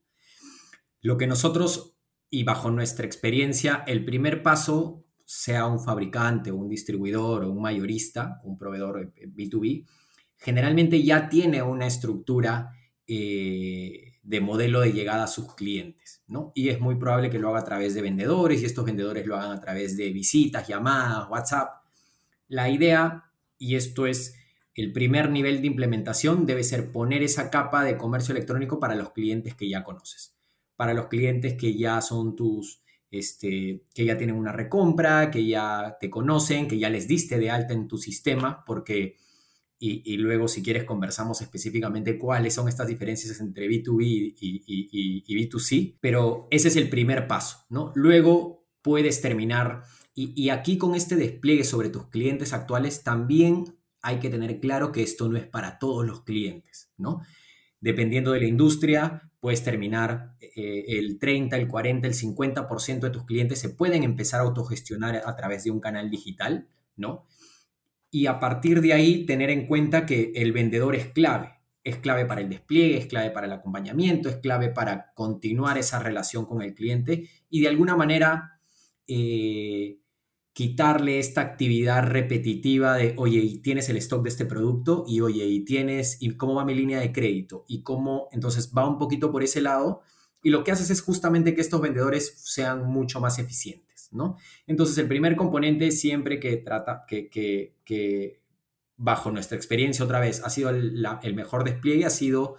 Lo 1.00 1.16
que 1.16 1.26
nosotros 1.26 1.96
y 2.30 2.44
bajo 2.44 2.70
nuestra 2.70 3.06
experiencia, 3.06 3.84
el 3.86 4.04
primer 4.04 4.42
paso, 4.42 5.04
sea 5.24 5.66
un 5.66 5.80
fabricante, 5.80 6.52
un 6.52 6.68
distribuidor 6.68 7.44
o 7.44 7.50
un 7.50 7.60
mayorista, 7.60 8.40
un 8.44 8.56
proveedor 8.56 9.12
B2B, 9.14 9.86
generalmente 10.36 11.02
ya 11.02 11.28
tiene 11.28 11.62
una 11.62 11.86
estructura 11.86 12.72
eh, 13.06 14.14
de 14.22 14.40
modelo 14.40 14.80
de 14.80 14.92
llegada 14.92 15.24
a 15.24 15.28
sus 15.28 15.54
clientes, 15.54 16.22
¿no? 16.26 16.52
Y 16.54 16.68
es 16.68 16.80
muy 16.80 16.96
probable 16.96 17.30
que 17.30 17.38
lo 17.38 17.48
haga 17.50 17.60
a 17.60 17.64
través 17.64 17.94
de 17.94 18.02
vendedores 18.02 18.62
y 18.62 18.64
estos 18.64 18.84
vendedores 18.84 19.26
lo 19.26 19.36
hagan 19.36 19.52
a 19.52 19.60
través 19.60 19.96
de 19.96 20.10
visitas, 20.10 20.66
llamadas, 20.66 21.28
WhatsApp. 21.30 21.82
La 22.48 22.68
idea, 22.70 23.30
y 23.58 23.76
esto 23.76 24.06
es 24.06 24.34
el 24.74 24.92
primer 24.92 25.30
nivel 25.30 25.60
de 25.60 25.68
implementación, 25.68 26.46
debe 26.46 26.64
ser 26.64 26.92
poner 26.92 27.22
esa 27.22 27.50
capa 27.50 27.84
de 27.84 27.96
comercio 27.96 28.32
electrónico 28.32 28.78
para 28.78 28.94
los 28.94 29.10
clientes 29.10 29.54
que 29.54 29.68
ya 29.68 29.84
conoces 29.84 30.36
para 30.76 30.94
los 30.94 31.08
clientes 31.08 31.54
que 31.54 31.76
ya 31.76 32.00
son 32.00 32.36
tus, 32.36 32.82
este, 33.10 33.82
que 33.94 34.04
ya 34.04 34.16
tienen 34.16 34.36
una 34.36 34.52
recompra, 34.52 35.30
que 35.30 35.44
ya 35.46 35.96
te 35.98 36.10
conocen, 36.10 36.68
que 36.68 36.78
ya 36.78 36.90
les 36.90 37.08
diste 37.08 37.38
de 37.38 37.50
alta 37.50 37.72
en 37.72 37.88
tu 37.88 37.98
sistema, 37.98 38.62
porque, 38.64 39.16
y, 39.78 40.16
luego 40.16 40.48
si 40.48 40.62
quieres 40.62 40.84
conversamos 40.84 41.42
específicamente 41.42 42.18
cuáles 42.18 42.54
son 42.54 42.68
estas 42.68 42.88
diferencias 42.88 43.40
entre 43.40 43.68
B2B 43.68 44.04
y, 44.04 45.22
y, 45.26 45.48
B2C, 45.48 45.98
pero 46.00 46.48
ese 46.50 46.68
es 46.68 46.76
el 46.76 46.88
primer 46.88 47.26
paso, 47.26 47.66
¿no? 47.68 47.92
Luego 47.94 48.66
puedes 48.80 49.20
terminar, 49.20 49.82
y 50.14 50.48
aquí 50.48 50.78
con 50.78 50.94
este 50.94 51.16
despliegue 51.16 51.64
sobre 51.64 51.90
tus 51.90 52.08
clientes 52.08 52.52
actuales 52.52 53.02
también 53.02 53.76
hay 54.06 54.18
que 54.20 54.30
tener 54.30 54.60
claro 54.60 54.92
que 54.92 55.02
esto 55.02 55.28
no 55.28 55.36
es 55.36 55.46
para 55.46 55.78
todos 55.78 56.06
los 56.06 56.22
clientes, 56.22 56.90
¿no? 56.96 57.22
Dependiendo 57.80 58.32
de 58.32 58.40
la 58.40 58.46
industria, 58.46 59.30
puedes 59.40 59.62
terminar 59.62 60.36
eh, 60.40 60.84
el 60.88 61.18
30, 61.18 61.56
el 61.56 61.68
40, 61.68 62.06
el 62.06 62.14
50% 62.14 63.00
de 63.00 63.10
tus 63.10 63.24
clientes 63.24 63.58
se 63.58 63.68
pueden 63.68 64.02
empezar 64.04 64.40
a 64.40 64.44
autogestionar 64.44 65.22
a 65.24 65.36
través 65.36 65.64
de 65.64 65.70
un 65.70 65.80
canal 65.80 66.10
digital, 66.10 66.68
¿no? 66.96 67.26
Y 68.10 68.26
a 68.26 68.38
partir 68.40 68.80
de 68.80 68.92
ahí 68.92 69.26
tener 69.26 69.50
en 69.50 69.66
cuenta 69.66 70.06
que 70.06 70.32
el 70.36 70.52
vendedor 70.52 70.94
es 70.94 71.06
clave. 71.08 71.52
es 71.84 71.98
clave 71.98 72.26
para 72.26 72.40
el 72.40 72.48
despliegue, 72.48 72.96
es 72.98 73.06
clave 73.06 73.30
para 73.30 73.46
el 73.46 73.52
acompañamiento, 73.52 74.28
es 74.28 74.36
clave 74.38 74.70
para 74.70 75.12
continuar 75.14 75.78
esa 75.78 76.00
relación 76.00 76.44
con 76.44 76.60
el 76.62 76.74
cliente 76.74 77.28
y 77.48 77.60
de 77.60 77.68
alguna 77.68 77.94
manera 77.94 78.58
eh, 79.06 80.00
quitarle 80.56 81.18
esta 81.18 81.42
actividad 81.42 82.02
repetitiva 82.02 82.96
de, 82.96 83.12
oye, 83.18 83.40
y 83.40 83.58
tienes 83.58 83.90
el 83.90 83.98
stock 83.98 84.22
de 84.22 84.30
este 84.30 84.46
producto 84.46 85.04
y 85.06 85.20
oye, 85.20 85.44
y 85.44 85.66
tienes, 85.66 86.16
y 86.18 86.30
cómo 86.30 86.54
va 86.54 86.64
mi 86.64 86.74
línea 86.74 86.98
de 86.98 87.12
crédito 87.12 87.66
y 87.68 87.82
cómo, 87.82 88.28
entonces 88.32 88.72
va 88.74 88.88
un 88.88 88.96
poquito 88.96 89.30
por 89.30 89.42
ese 89.42 89.60
lado 89.60 90.00
y 90.42 90.48
lo 90.48 90.64
que 90.64 90.72
haces 90.72 90.88
es 90.88 91.02
justamente 91.02 91.54
que 91.54 91.60
estos 91.60 91.82
vendedores 91.82 92.40
sean 92.42 92.86
mucho 92.86 93.20
más 93.20 93.38
eficientes, 93.38 93.85
¿no? 94.12 94.36
Entonces 94.66 94.98
el 94.98 95.08
primer 95.08 95.36
componente 95.36 95.90
siempre 95.90 96.40
que 96.40 96.56
trata, 96.56 97.04
que, 97.06 98.40
bajo 98.96 99.30
nuestra 99.30 99.56
experiencia 99.56 100.04
otra 100.04 100.20
vez, 100.20 100.42
ha 100.42 100.50
sido 100.50 100.70
el, 100.70 101.34
mejor 101.34 101.64
despliegue, 101.64 102.06
ha 102.06 102.10
sido 102.10 102.56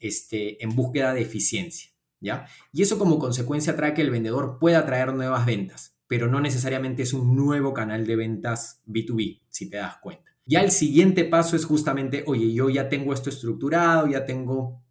este, 0.00 0.62
en 0.62 0.74
búsqueda 0.74 1.14
de 1.14 1.22
eficiencia, 1.22 1.90
¿ya? 2.20 2.46
Y 2.72 2.82
eso 2.82 2.98
como 2.98 3.18
consecuencia 3.18 3.76
trae 3.76 3.94
que 3.94 4.02
el 4.02 4.10
vendedor 4.10 4.58
pueda 4.58 4.84
traer 4.84 5.14
nuevas 5.14 5.46
ventas, 5.46 5.98
pero 6.06 6.28
no 6.28 6.40
necesariamente 6.40 7.02
es 7.02 7.12
un 7.12 7.36
nuevo 7.36 7.72
canal 7.72 8.06
de 8.06 8.16
ventas 8.16 8.82
B2B, 8.86 9.42
si 9.48 9.70
te 9.70 9.78
das 9.78 9.96
cuenta. 9.98 10.28
Ya 10.50 10.62
el 10.62 10.70
siguiente 10.70 11.24
paso 11.26 11.56
es 11.56 11.66
justamente, 11.66 12.24
oye, 12.26 12.54
yo 12.54 12.70
ya 12.70 12.88
tengo 12.88 13.12
esto 13.12 13.28
estructurado, 13.28 14.06
ya 14.06 14.24
tengo 14.24 14.82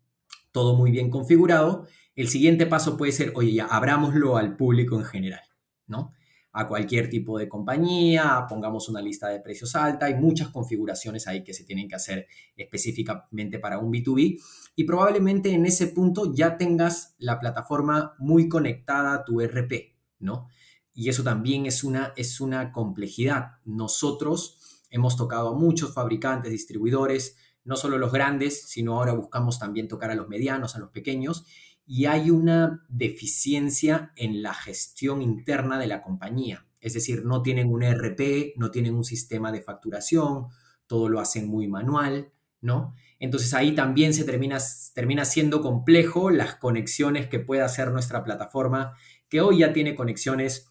todo 0.52 0.76
muy 0.76 0.92
bien 0.92 1.10
configurado. 1.10 1.88
El 2.16 2.28
siguiente 2.28 2.68
paso 2.68 2.96
puede 2.96 3.12
ser, 3.12 3.32
oye, 3.36 3.54
ya 3.54 3.66
abrámoslo 3.66 4.38
al 4.38 4.56
público 4.56 4.96
en 4.98 5.06
general, 5.06 5.42
¿no? 5.88 6.14
a 6.58 6.68
cualquier 6.68 7.08
tipo 7.08 7.38
de 7.38 7.48
compañía, 7.48 8.48
pongamos 8.50 8.90
una 8.90 9.00
lista 9.00 9.28
de 9.28 9.40
precios 9.40 9.76
alta, 9.76 10.08
hay 10.08 10.16
muchas 10.16 10.50
configuraciones 10.50 11.28
ahí 11.28 11.44
que 11.44 11.54
se 11.54 11.64
tienen 11.64 11.88
que 11.88 11.94
hacer 11.94 12.26
específicamente 12.56 13.60
para 13.60 13.78
un 13.78 13.92
B2B 13.92 14.42
y 14.76 14.84
probablemente 14.84 15.52
en 15.52 15.68
ese 15.68 15.86
punto 15.86 16.34
ya 16.34 16.58
tengas 16.58 17.14
la 17.20 17.40
plataforma 17.40 18.16
muy 18.18 18.50
conectada 18.50 19.14
a 19.14 19.24
tu 19.24 19.40
RP, 19.40 19.94
¿no? 20.18 20.48
Y 20.96 21.10
eso 21.10 21.22
también 21.22 21.68
es 21.68 21.84
una, 21.84 22.14
es 22.16 22.42
una 22.42 22.72
complejidad. 22.72 23.60
Nosotros 23.64 24.82
hemos 24.90 25.16
tocado 25.16 25.50
a 25.50 25.60
muchos 25.60 25.94
fabricantes, 25.94 26.52
distribuidores, 26.52 27.38
no 27.66 27.76
solo 27.76 28.00
los 28.00 28.12
grandes, 28.12 28.68
sino 28.68 28.96
ahora 28.96 29.14
buscamos 29.14 29.60
también 29.60 29.88
tocar 29.88 30.10
a 30.10 30.16
los 30.16 30.28
medianos, 30.28 30.76
a 30.76 30.80
los 30.80 30.90
pequeños, 30.90 31.46
y 31.88 32.06
hay 32.06 32.30
una 32.30 32.86
deficiencia 32.90 34.12
en 34.18 34.44
la 34.44 34.54
gestión 34.54 35.22
interna 35.22 35.80
de 35.80 35.88
la 35.88 36.02
compañía. 36.02 36.66
Es 36.82 36.94
decir, 36.94 37.26
no 37.26 37.42
tienen 37.42 37.70
un 37.70 37.82
ERP, 37.82 38.54
no 38.58 38.72
tienen 38.72 38.94
un 38.94 39.06
sistema 39.06 39.54
de 39.54 39.62
facturación, 39.62 40.48
todo 40.86 41.08
lo 41.08 41.22
hacen 41.22 41.48
muy 41.48 41.68
manual, 41.68 42.32
¿no? 42.60 42.94
Entonces 43.20 43.54
ahí 43.54 43.74
también 43.74 44.14
se 44.14 44.26
termina, 44.26 44.58
termina 44.94 45.24
siendo 45.26 45.62
complejo 45.62 46.30
las 46.30 46.56
conexiones 46.56 47.28
que 47.28 47.40
puede 47.40 47.62
hacer 47.62 47.92
nuestra 47.92 48.24
plataforma, 48.24 48.94
que 49.30 49.42
hoy 49.42 49.60
ya 49.60 49.74
tiene 49.74 49.96
conexiones 49.96 50.70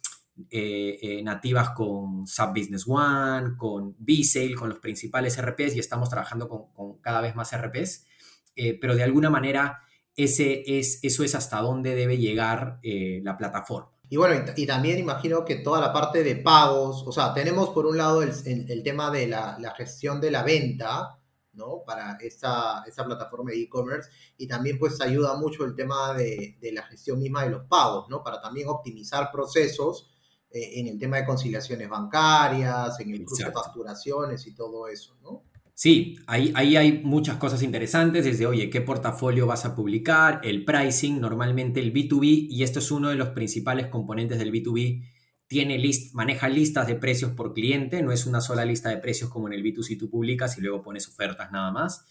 eh, 0.50 0.98
eh, 1.00 1.22
nativas 1.22 1.70
con 1.70 2.26
SAP 2.26 2.58
Business 2.58 2.84
One, 2.86 3.56
con 3.56 3.96
B-Sale, 3.98 4.54
con 4.54 4.68
los 4.68 4.80
principales 4.80 5.40
RPs 5.40 5.74
y 5.74 5.78
estamos 5.78 6.10
trabajando 6.10 6.46
con, 6.48 6.98
cada 7.00 7.22
vez 7.22 7.34
más 7.34 7.56
RPs, 7.56 8.06
eh, 8.54 8.78
pero 8.78 8.94
de 8.94 9.02
alguna 9.02 9.30
manera 9.30 9.80
ese 10.16 10.78
es, 10.78 11.00
eso 11.02 11.24
es 11.24 11.34
hasta 11.34 11.60
dónde 11.60 11.94
debe 11.94 12.18
llegar 12.18 12.78
eh, 12.82 13.20
la 13.22 13.36
plataforma. 13.36 13.90
Y 14.08 14.16
bueno, 14.16 14.52
y, 14.56 14.66
también 14.66 14.98
imagino 14.98 15.44
que 15.44 15.56
toda 15.56 15.80
la 15.80 15.92
parte 15.92 16.22
de 16.22 16.36
pagos, 16.36 17.04
o 17.06 17.12
sea, 17.12 17.34
tenemos 17.34 17.70
por 17.70 17.86
un 17.86 17.96
lado 17.96 18.22
el, 18.22 18.32
el, 18.46 18.82
tema 18.84 19.10
de 19.10 19.26
la, 19.26 19.58
la, 19.58 19.72
gestión 19.74 20.20
de 20.20 20.30
la 20.30 20.44
venta, 20.44 21.18
¿no? 21.54 21.82
Para 21.84 22.16
esta, 22.20 22.84
esta 22.86 23.04
plataforma 23.04 23.50
de 23.50 23.62
e-commerce 23.62 24.08
y 24.36 24.46
también 24.46 24.78
pues 24.78 25.00
ayuda 25.00 25.36
mucho 25.36 25.64
el 25.64 25.74
tema 25.74 26.14
de, 26.14 26.56
de, 26.60 26.72
la 26.72 26.84
gestión 26.84 27.18
misma 27.18 27.42
de 27.42 27.50
los 27.50 27.64
pagos, 27.64 28.08
¿no? 28.08 28.22
Para 28.22 28.40
también 28.40 28.68
optimizar 28.68 29.30
procesos 29.32 30.08
eh, 30.50 30.78
en 30.80 30.86
el 30.86 30.98
tema 30.98 31.16
de 31.16 31.26
conciliaciones 31.26 31.88
bancarias, 31.88 33.00
en 33.00 33.10
el 33.10 33.24
cruce 33.24 33.44
de 33.44 33.52
facturaciones 33.52 34.46
y 34.46 34.54
todo 34.54 34.86
eso, 34.86 35.16
¿no? 35.20 35.42
Sí, 35.78 36.16
ahí, 36.26 36.52
ahí 36.54 36.74
hay 36.76 37.02
muchas 37.04 37.36
cosas 37.36 37.62
interesantes, 37.62 38.24
desde, 38.24 38.46
oye, 38.46 38.70
¿qué 38.70 38.80
portafolio 38.80 39.46
vas 39.46 39.66
a 39.66 39.74
publicar? 39.76 40.40
El 40.42 40.64
pricing, 40.64 41.20
normalmente 41.20 41.80
el 41.80 41.92
B2B, 41.92 42.46
y 42.48 42.62
esto 42.62 42.78
es 42.78 42.90
uno 42.90 43.10
de 43.10 43.16
los 43.16 43.28
principales 43.30 43.88
componentes 43.88 44.38
del 44.38 44.50
B2B, 44.50 45.02
tiene 45.46 45.76
list, 45.76 46.14
maneja 46.14 46.48
listas 46.48 46.86
de 46.86 46.94
precios 46.94 47.32
por 47.32 47.52
cliente, 47.52 48.02
no 48.02 48.10
es 48.10 48.24
una 48.26 48.40
sola 48.40 48.64
lista 48.64 48.88
de 48.88 48.96
precios 48.96 49.28
como 49.28 49.48
en 49.48 49.52
el 49.52 49.62
B2C 49.62 49.96
tú 49.98 50.08
publicas 50.08 50.56
y 50.56 50.62
luego 50.62 50.80
pones 50.82 51.08
ofertas 51.08 51.52
nada 51.52 51.70
más. 51.70 52.06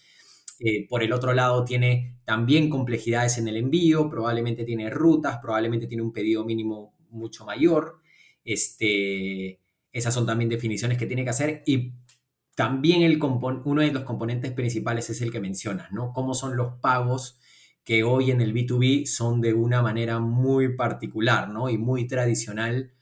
Eh, 0.60 0.86
por 0.88 1.02
el 1.02 1.12
otro 1.12 1.34
lado, 1.34 1.64
tiene 1.64 2.18
también 2.24 2.70
complejidades 2.70 3.36
en 3.38 3.48
el 3.48 3.56
envío, 3.56 4.08
probablemente 4.08 4.64
tiene 4.64 4.88
rutas, 4.90 5.38
probablemente 5.42 5.86
tiene 5.88 6.02
un 6.04 6.12
pedido 6.12 6.44
mínimo 6.44 6.94
mucho 7.10 7.44
mayor. 7.44 7.98
Este, 8.44 9.60
esas 9.92 10.14
son 10.14 10.24
también 10.24 10.48
definiciones 10.48 10.96
que 10.98 11.06
tiene 11.06 11.24
que 11.24 11.30
hacer 11.30 11.62
y 11.66 11.92
también 12.56 13.02
el 13.02 13.22
uno 13.22 13.82
de 13.82 13.92
los 13.92 14.04
componentes 14.04 14.50
principales 14.50 15.10
es 15.10 15.20
el 15.20 15.30
que 15.30 15.40
mencionas, 15.40 15.92
¿no? 15.92 16.12
Cómo 16.14 16.32
son 16.34 16.56
los 16.56 16.80
pagos 16.80 17.38
que 17.84 18.02
hoy 18.02 18.30
en 18.30 18.40
el 18.40 18.54
B2B 18.54 19.06
son 19.06 19.42
de 19.42 19.52
una 19.52 19.82
manera 19.82 20.18
muy 20.18 20.74
particular, 20.74 21.50
¿no? 21.50 21.68
Y 21.68 21.76
muy 21.76 22.08
tradicional, 22.08 22.94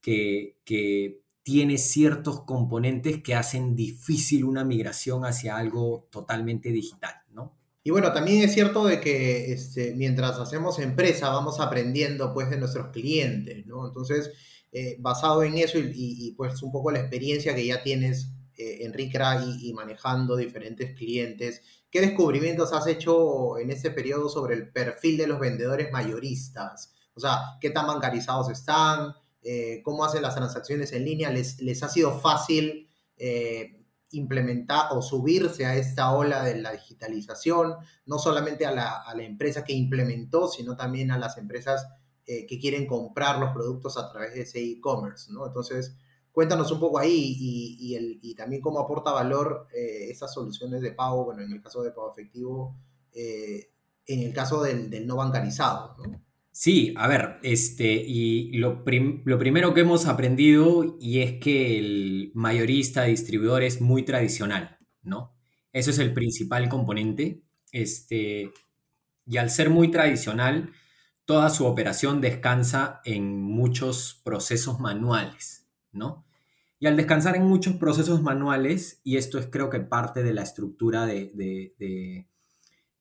que, 0.00 0.56
que 0.64 1.22
tiene 1.42 1.76
ciertos 1.76 2.44
componentes 2.44 3.22
que 3.22 3.34
hacen 3.34 3.76
difícil 3.76 4.44
una 4.44 4.64
migración 4.64 5.26
hacia 5.26 5.58
algo 5.58 6.08
totalmente 6.10 6.70
digital, 6.70 7.14
¿no? 7.30 7.58
Y 7.82 7.90
bueno, 7.90 8.10
también 8.14 8.42
es 8.42 8.54
cierto 8.54 8.86
de 8.86 9.00
que 9.00 9.52
este, 9.52 9.94
mientras 9.94 10.38
hacemos 10.38 10.78
empresa 10.78 11.28
vamos 11.28 11.60
aprendiendo 11.60 12.32
pues 12.32 12.48
de 12.48 12.56
nuestros 12.56 12.88
clientes, 12.88 13.66
¿no? 13.66 13.86
Entonces, 13.86 14.32
eh, 14.72 14.96
basado 14.98 15.42
en 15.42 15.58
eso 15.58 15.78
y, 15.78 15.92
y, 15.94 16.32
pues 16.32 16.62
un 16.62 16.72
poco 16.72 16.90
la 16.90 17.00
experiencia 17.00 17.54
que 17.54 17.66
ya 17.66 17.82
tienes 17.82 18.30
eh, 18.56 18.84
Enrique 18.84 19.18
y, 19.60 19.72
manejando 19.72 20.36
diferentes 20.36 20.96
clientes. 20.96 21.62
¿Qué 21.90 22.00
descubrimientos 22.00 22.72
has 22.72 22.86
hecho 22.86 23.58
en 23.58 23.70
este 23.70 23.90
periodo 23.90 24.28
sobre 24.28 24.54
el 24.54 24.70
perfil 24.70 25.16
de 25.16 25.26
los 25.26 25.40
vendedores 25.40 25.90
mayoristas? 25.90 26.92
O 27.14 27.20
sea, 27.20 27.38
¿qué 27.60 27.70
tan 27.70 27.86
bancarizados 27.86 28.50
están? 28.50 29.14
Eh, 29.42 29.80
¿Cómo 29.84 30.04
hacen 30.04 30.22
las 30.22 30.36
transacciones 30.36 30.92
en 30.92 31.04
línea? 31.04 31.30
¿Les, 31.30 31.60
les 31.60 31.82
ha 31.82 31.88
sido 31.88 32.18
fácil 32.20 32.88
eh, 33.16 33.82
implementar 34.10 34.86
o 34.92 35.02
subirse 35.02 35.66
a 35.66 35.76
esta 35.76 36.12
ola 36.12 36.44
de 36.44 36.60
la 36.60 36.72
digitalización? 36.72 37.74
No 38.06 38.18
solamente 38.18 38.66
a 38.66 38.70
la, 38.70 39.02
a 39.02 39.14
la 39.16 39.24
empresa 39.24 39.64
que 39.64 39.72
implementó, 39.72 40.48
sino 40.48 40.76
también 40.76 41.10
a 41.10 41.18
las 41.18 41.38
empresas 41.38 41.86
que 42.26 42.58
quieren 42.58 42.86
comprar 42.86 43.38
los 43.38 43.50
productos 43.50 43.98
a 43.98 44.10
través 44.10 44.32
de 44.32 44.40
ese 44.40 44.58
e-commerce, 44.58 45.30
¿no? 45.30 45.46
Entonces, 45.46 45.94
Cuéntanos 46.34 46.72
un 46.72 46.80
poco 46.80 46.98
ahí 46.98 47.36
y, 48.20 48.34
también 48.34 48.60
cómo 48.60 48.80
aporta 48.80 49.12
valor 49.12 49.68
eh, 49.72 50.10
esas 50.10 50.34
soluciones 50.34 50.82
de 50.82 50.90
pago, 50.90 51.26
bueno, 51.26 51.42
en 51.42 51.52
el 51.52 51.62
caso 51.62 51.80
de 51.84 51.92
pago 51.92 52.10
efectivo, 52.10 52.76
eh, 53.12 53.70
en 54.04 54.18
el 54.18 54.32
caso 54.32 54.60
del, 54.60 55.06
no 55.06 55.14
bancarizado, 55.14 55.96
¿no? 55.96 56.20
Sí, 56.50 56.92
a 56.96 57.06
ver, 57.06 57.38
este, 57.44 57.92
y 57.92 58.50
lo, 58.58 58.82
lo, 59.24 59.38
primero 59.38 59.74
que 59.74 59.82
hemos 59.82 60.06
aprendido 60.06 60.96
y 61.00 61.20
es 61.20 61.38
que 61.38 61.78
el 61.78 62.32
mayorista 62.34 63.04
distribuidor 63.04 63.62
es 63.62 63.80
muy 63.80 64.04
tradicional, 64.04 64.76
¿no? 65.02 65.36
Eso 65.72 65.90
es 65.90 66.00
el 66.00 66.12
principal 66.14 66.68
componente. 66.68 67.44
Este, 67.70 68.52
y 69.24 69.36
al 69.36 69.50
ser 69.50 69.70
muy 69.70 69.88
tradicional, 69.92 70.72
toda 71.24 71.48
su 71.50 71.64
operación 71.64 72.20
descansa 72.20 73.00
en 73.04 73.40
muchos 73.40 74.20
procesos 74.24 74.80
manuales. 74.80 75.63
¿No? 75.94 76.24
Y 76.78 76.86
al 76.86 76.96
descansar 76.96 77.36
en 77.36 77.46
muchos 77.46 77.76
procesos 77.76 78.20
manuales, 78.22 79.00
y 79.04 79.16
esto 79.16 79.38
es 79.38 79.46
creo 79.46 79.70
que 79.70 79.80
parte 79.80 80.22
de 80.22 80.34
la 80.34 80.42
estructura 80.42 81.06
de, 81.06 81.30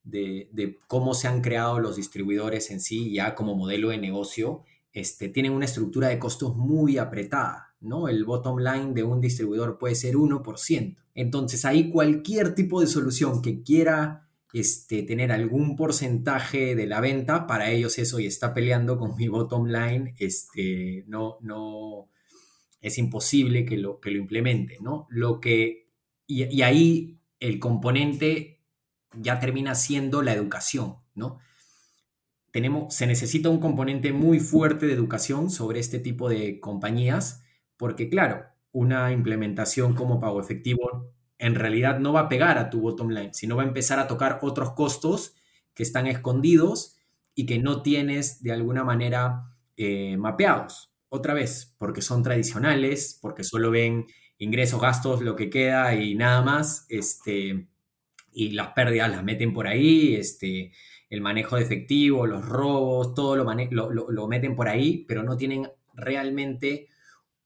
de, 0.04 0.80
cómo 0.88 1.14
se 1.14 1.28
han 1.28 1.42
creado 1.42 1.80
los 1.80 1.96
distribuidores 1.96 2.72
en 2.72 2.80
sí, 2.80 3.14
ya 3.14 3.36
como 3.36 3.56
modelo 3.56 3.90
de 3.90 3.98
negocio, 3.98 4.64
este, 4.94 5.28
tienen 5.28 5.54
una 5.54 5.66
estructura 5.66 6.10
de 6.10 6.20
costos 6.20 6.56
muy 6.56 6.98
apretada, 6.98 7.76
¿no? 7.82 8.08
El 8.08 8.24
bottom 8.26 8.60
line 8.60 8.94
de 8.94 9.04
un 9.04 9.20
distribuidor 9.20 9.78
puede 9.78 9.96
ser 9.96 10.16
1%. 10.16 10.96
Entonces 11.16 11.66
ahí 11.66 11.90
cualquier 11.90 12.56
tipo 12.56 12.80
de 12.80 12.88
solución 12.88 13.42
que 13.42 13.64
quiera 13.64 14.30
este, 14.54 15.02
tener 15.02 15.32
algún 15.32 15.76
porcentaje 15.76 16.76
de 16.76 16.86
la 16.86 17.02
venta, 17.02 17.48
para 17.48 17.72
ellos 17.72 17.98
eso 17.98 18.20
y 18.20 18.28
está 18.28 18.54
peleando 18.54 19.00
con 19.00 19.16
mi 19.16 19.28
bottom 19.28 19.66
line, 19.68 20.14
este, 20.20 21.04
no, 21.08 21.38
no, 21.42 22.08
es 22.84 22.98
imposible 22.98 23.66
que 23.66 23.78
lo, 23.78 24.00
que 24.02 24.12
lo 24.12 24.18
implemente, 24.18 24.78
¿no? 24.82 25.08
Lo 25.10 25.40
que, 25.40 25.90
y, 26.28 26.62
ahí 26.62 27.18
el 27.40 27.58
componente 27.58 28.62
ya 29.13 29.40
termina 29.40 29.74
siendo 29.74 30.22
la 30.22 30.34
educación, 30.34 30.98
¿no? 31.16 31.40
Tenemos, 32.52 32.94
se 32.94 33.08
necesita 33.08 33.50
un 33.50 33.60
componente 33.60 34.12
muy 34.12 34.40
fuerte 34.40 34.86
de 34.86 34.94
educación 34.94 35.50
sobre 35.50 35.80
este 35.80 35.98
tipo 35.98 36.28
de 36.30 36.60
compañías, 36.60 37.44
porque 37.78 38.10
claro, 38.10 38.46
una 38.74 39.13
implementación 39.13 39.96
como 39.96 40.20
pago 40.20 40.42
efectivo 40.42 41.13
en 41.40 41.56
realidad 41.56 42.00
no 42.00 42.13
va 42.13 42.22
a 42.22 42.30
pegar 42.30 42.58
a 42.58 42.70
tu 42.70 42.82
bottom 42.82 43.10
line, 43.10 43.34
sino 43.34 43.56
va 43.56 43.63
a 43.63 43.68
empezar 43.68 43.98
a 43.98 44.08
tocar 44.08 44.40
otros 44.42 44.74
costos 44.74 45.36
que 45.74 45.84
están 45.84 46.06
escondidos 46.06 46.98
y 47.34 47.46
que 47.46 47.60
no 47.60 47.82
tienes 47.82 48.44
de 48.44 48.52
alguna 48.52 48.84
manera 48.84 49.56
eh, 49.78 50.18
mapeados. 50.18 50.93
Otra 51.15 51.36
vez, 51.36 51.75
porque 51.77 52.01
son 52.01 52.24
tradicionales, 52.24 53.20
porque 53.22 53.43
solo 53.43 53.70
ven 53.70 54.08
ingresos, 54.39 54.82
gastos, 54.82 55.22
lo 55.22 55.36
que 55.36 55.48
queda 55.48 55.93
y 55.93 56.15
nada 56.15 56.41
más, 56.41 56.88
este, 56.89 57.67
y 58.32 58.50
las 58.53 58.70
pérdidas 58.70 59.12
las 59.12 59.24
meten 59.24 59.53
por 59.53 59.67
ahí, 59.67 60.15
este, 60.15 60.72
el 61.12 61.22
manejo 61.22 61.55
de 61.55 61.62
efectivo, 61.62 62.25
los 62.25 62.43
robos, 62.43 63.13
todo 63.13 63.36
lo, 63.36 63.46
lo, 63.91 64.27
meten 64.27 64.55
por 64.55 64.67
ahí, 64.67 65.05
pero 65.08 65.22
no 65.22 65.38
tienen 65.38 65.70
realmente 65.93 66.88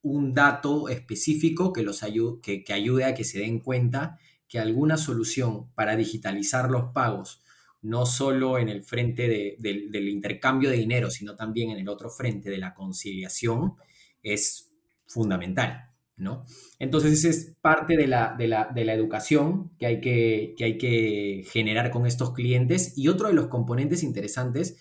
un 0.01 0.33
dato 0.33 0.88
específico 0.88 1.74
que, 1.74 1.83
los 1.83 2.03
ayude, 2.03 2.63
que, 2.63 2.74
ayude 2.74 3.03
a 3.03 3.15
que 3.15 3.25
se 3.25 3.39
den 3.39 3.59
cuenta 3.59 4.17
que 4.47 4.59
alguna 4.59 4.95
solución 4.95 5.74
para 5.74 5.97
digitalizar 5.97 6.71
los 6.71 6.93
pagos, 6.93 7.43
no 7.81 8.05
solo 8.05 8.57
en 8.57 8.69
el 8.69 8.84
frente 8.84 9.57
del 9.60 10.10
intercambio 10.10 10.69
de 10.69 10.77
dinero, 10.77 11.10
sino 11.10 11.36
también 11.36 11.72
en 11.72 11.77
el 11.77 11.89
otro 11.89 12.10
frente 12.10 12.50
de 12.50 12.57
la 12.57 12.74
conciliación, 12.74 13.75
es 14.24 14.72
fundamental. 15.05 15.88
¿no? 16.17 16.46
Entonces, 16.79 17.13
esa 17.13 17.29
es 17.29 17.55
parte 17.62 17.96
de 17.96 18.07
la, 18.07 18.36
de 18.36 18.48
la, 18.48 18.93
educación 18.93 19.72
que 19.77 19.86
hay 19.86 20.01
que, 20.01 20.55
que 20.57 20.63
hay 20.63 20.77
que 20.77 21.46
generar 21.50 21.91
con 21.91 22.07
estos 22.07 22.34
clientes. 22.34 22.98
Y 22.98 23.07
otro 23.07 23.27
de 23.27 23.34
los 23.34 23.48
componentes 23.48 24.03
interesantes, 24.03 24.77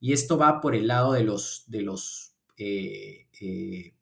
y 0.00 0.12
esto 0.12 0.36
va 0.36 0.60
por 0.60 0.74
el 0.74 0.88
lado 0.88 1.12
de 1.12 1.22
los, 1.22 1.64
de 1.68 1.82
los 1.82 2.34
eh, 2.56 3.28
eh, 3.40 3.94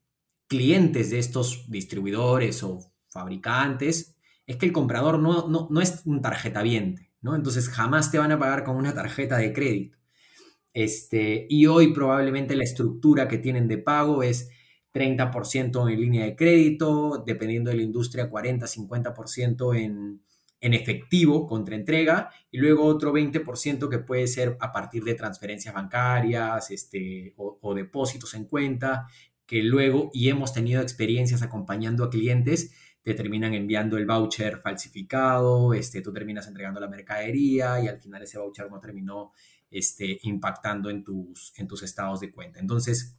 clientes 0.46 1.10
de 1.10 1.18
estos 1.18 1.70
distribuidores 1.70 2.62
o 2.62 2.92
fabricantes, 3.10 4.16
es 4.46 4.56
que 4.56 4.66
el 4.66 4.72
comprador 4.72 5.18
no, 5.18 5.46
no, 5.48 5.68
no 5.70 5.80
es 5.80 6.02
un 6.06 6.22
tarjetaviente, 6.22 7.07
¿no? 7.20 7.34
Entonces 7.36 7.68
jamás 7.68 8.10
te 8.10 8.18
van 8.18 8.32
a 8.32 8.38
pagar 8.38 8.64
con 8.64 8.76
una 8.76 8.94
tarjeta 8.94 9.38
de 9.38 9.52
crédito. 9.52 9.98
Este, 10.72 11.46
y 11.48 11.66
hoy 11.66 11.92
probablemente 11.92 12.56
la 12.56 12.64
estructura 12.64 13.26
que 13.28 13.38
tienen 13.38 13.68
de 13.68 13.78
pago 13.78 14.22
es 14.22 14.50
30% 14.92 15.90
en 15.90 16.00
línea 16.00 16.24
de 16.24 16.36
crédito, 16.36 17.22
dependiendo 17.26 17.70
de 17.70 17.76
la 17.76 17.82
industria, 17.82 18.30
40-50% 18.30 19.76
en, 19.76 20.20
en 20.60 20.74
efectivo 20.74 21.46
contra 21.46 21.76
entrega 21.76 22.30
y 22.50 22.58
luego 22.58 22.84
otro 22.84 23.12
20% 23.12 23.88
que 23.88 23.98
puede 23.98 24.26
ser 24.26 24.56
a 24.60 24.72
partir 24.72 25.04
de 25.04 25.14
transferencias 25.14 25.74
bancarias 25.74 26.70
este, 26.70 27.34
o, 27.36 27.74
depósitos 27.74 28.34
en 28.34 28.44
cuenta, 28.44 29.06
que 29.46 29.62
luego, 29.62 30.10
y 30.12 30.28
hemos 30.28 30.52
tenido 30.52 30.82
experiencias 30.82 31.42
acompañando 31.42 32.04
a 32.04 32.10
clientes, 32.10 32.72
te 33.08 33.14
terminan 33.14 33.54
enviando 33.54 33.96
el 33.96 34.06
voucher 34.06 34.58
falsificado, 34.58 35.74
este, 35.74 36.02
tú 36.02 36.12
terminas 36.12 36.46
entregando 36.46 36.80
la 36.80 36.88
mercadería 36.88 37.80
y 37.82 37.88
al 37.88 37.98
final 37.98 38.22
ese 38.22 38.38
voucher 38.38 38.70
no 38.70 38.78
terminó 38.78 39.32
este, 39.70 40.18
impactando 40.22 40.90
en 40.90 41.02
tus, 41.02 41.52
en 41.56 41.66
tus 41.66 41.82
estados 41.82 42.20
de 42.20 42.30
cuenta. 42.30 42.60
Entonces, 42.60 43.18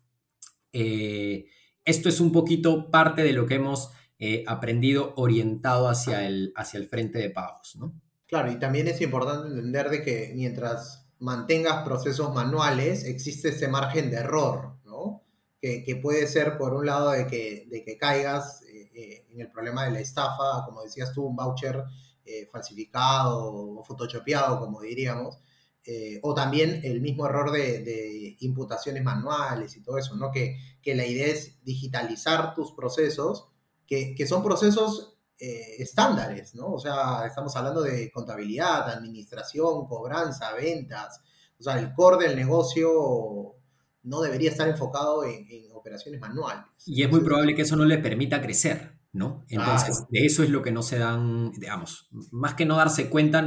eh, 0.71 1.45
esto 1.85 2.09
es 2.09 2.19
un 2.19 2.31
poquito 2.31 2.91
parte 2.91 3.23
de 3.23 3.33
lo 3.33 3.45
que 3.45 3.55
hemos 3.55 3.91
eh, 4.19 4.43
aprendido 4.47 5.13
orientado 5.15 5.87
hacia 5.87 6.27
el, 6.27 6.51
hacia 6.55 6.79
el 6.79 6.87
frente 6.87 7.19
de 7.19 7.29
pagos, 7.29 7.75
¿no? 7.77 7.93
Claro, 8.27 8.51
y 8.51 8.59
también 8.59 8.87
es 8.87 9.01
importante 9.01 9.47
entender 9.47 9.89
de 9.89 10.03
que 10.03 10.33
mientras 10.35 11.07
mantengas 11.19 11.83
procesos 11.83 12.33
manuales, 12.33 13.03
existe 13.05 13.49
ese 13.49 13.67
margen 13.67 14.11
de 14.11 14.17
error, 14.17 14.77
¿no? 14.85 15.23
Que, 15.61 15.99
puede 16.01 16.25
ser, 16.27 16.57
por 16.57 16.73
un 16.73 16.85
lado, 16.85 17.11
de 17.11 17.27
que, 17.27 17.67
de 17.69 17.83
que 17.83 17.97
caigas 17.97 18.61
eh, 18.99 19.13
eh, 19.13 19.27
en 19.31 19.41
el 19.41 19.51
problema 19.51 19.85
de 19.85 19.91
la 19.91 19.99
estafa, 19.99 20.65
como 20.65 20.83
decías 20.83 21.13
tú, 21.13 21.25
un 21.25 21.35
voucher 21.35 21.83
falsificado 22.51 23.79
o 23.79 23.83
photoshopeado, 23.83 24.59
como 24.59 24.81
diríamos, 24.81 25.39
eh, 25.85 26.19
o 26.21 26.35
también 26.35 26.81
el 26.83 27.01
mismo 27.01 27.25
error 27.25 27.51
de, 27.51 28.35
imputaciones 28.41 29.03
manuales 29.03 29.75
y 29.75 29.81
todo 29.81 29.97
eso, 29.97 30.15
¿no? 30.15 30.29
Que, 30.31 30.55
que, 30.83 30.93
la 30.93 31.05
idea 31.05 31.27
es 31.27 31.63
digitalizar 31.63 32.53
tus 32.53 32.73
procesos, 32.73 33.47
que, 33.87 34.13
que 34.13 34.27
son 34.27 34.43
procesos 34.43 35.17
eh, 35.39 35.77
estándares, 35.79 36.53
¿no? 36.53 36.73
O 36.73 36.79
sea, 36.79 37.25
estamos 37.25 37.55
hablando 37.55 37.81
de 37.81 38.11
contabilidad, 38.11 38.89
administración, 38.89 39.87
cobranza, 39.87 40.53
ventas, 40.53 41.21
o 41.59 41.63
sea, 41.63 41.79
el 41.79 41.93
core 41.93 42.27
del 42.27 42.35
negocio 42.35 43.55
no 44.03 44.21
debería 44.21 44.51
estar 44.51 44.67
enfocado 44.67 45.23
en, 45.23 45.47
en 45.49 45.71
operaciones 45.71 46.19
manuales. 46.19 46.65
Y 46.85 47.03
es 47.03 47.09
muy 47.09 47.21
probable 47.21 47.55
que 47.55 47.63
eso 47.63 47.75
no 47.75 47.85
le 47.85 47.97
permita 47.97 48.41
crecer. 48.41 48.98
¿No? 49.11 49.45
Entonces, 49.49 50.05
de 50.09 50.25
eso 50.25 50.43
es 50.43 50.49
lo 50.49 50.61
que 50.61 50.71
no 50.71 50.83
se 50.83 50.99
dan, 50.99 51.51
digamos, 51.51 52.09
más 52.31 52.53
que 52.53 52.65
no 52.65 52.77
darse 52.77 53.09
cuenta, 53.09 53.41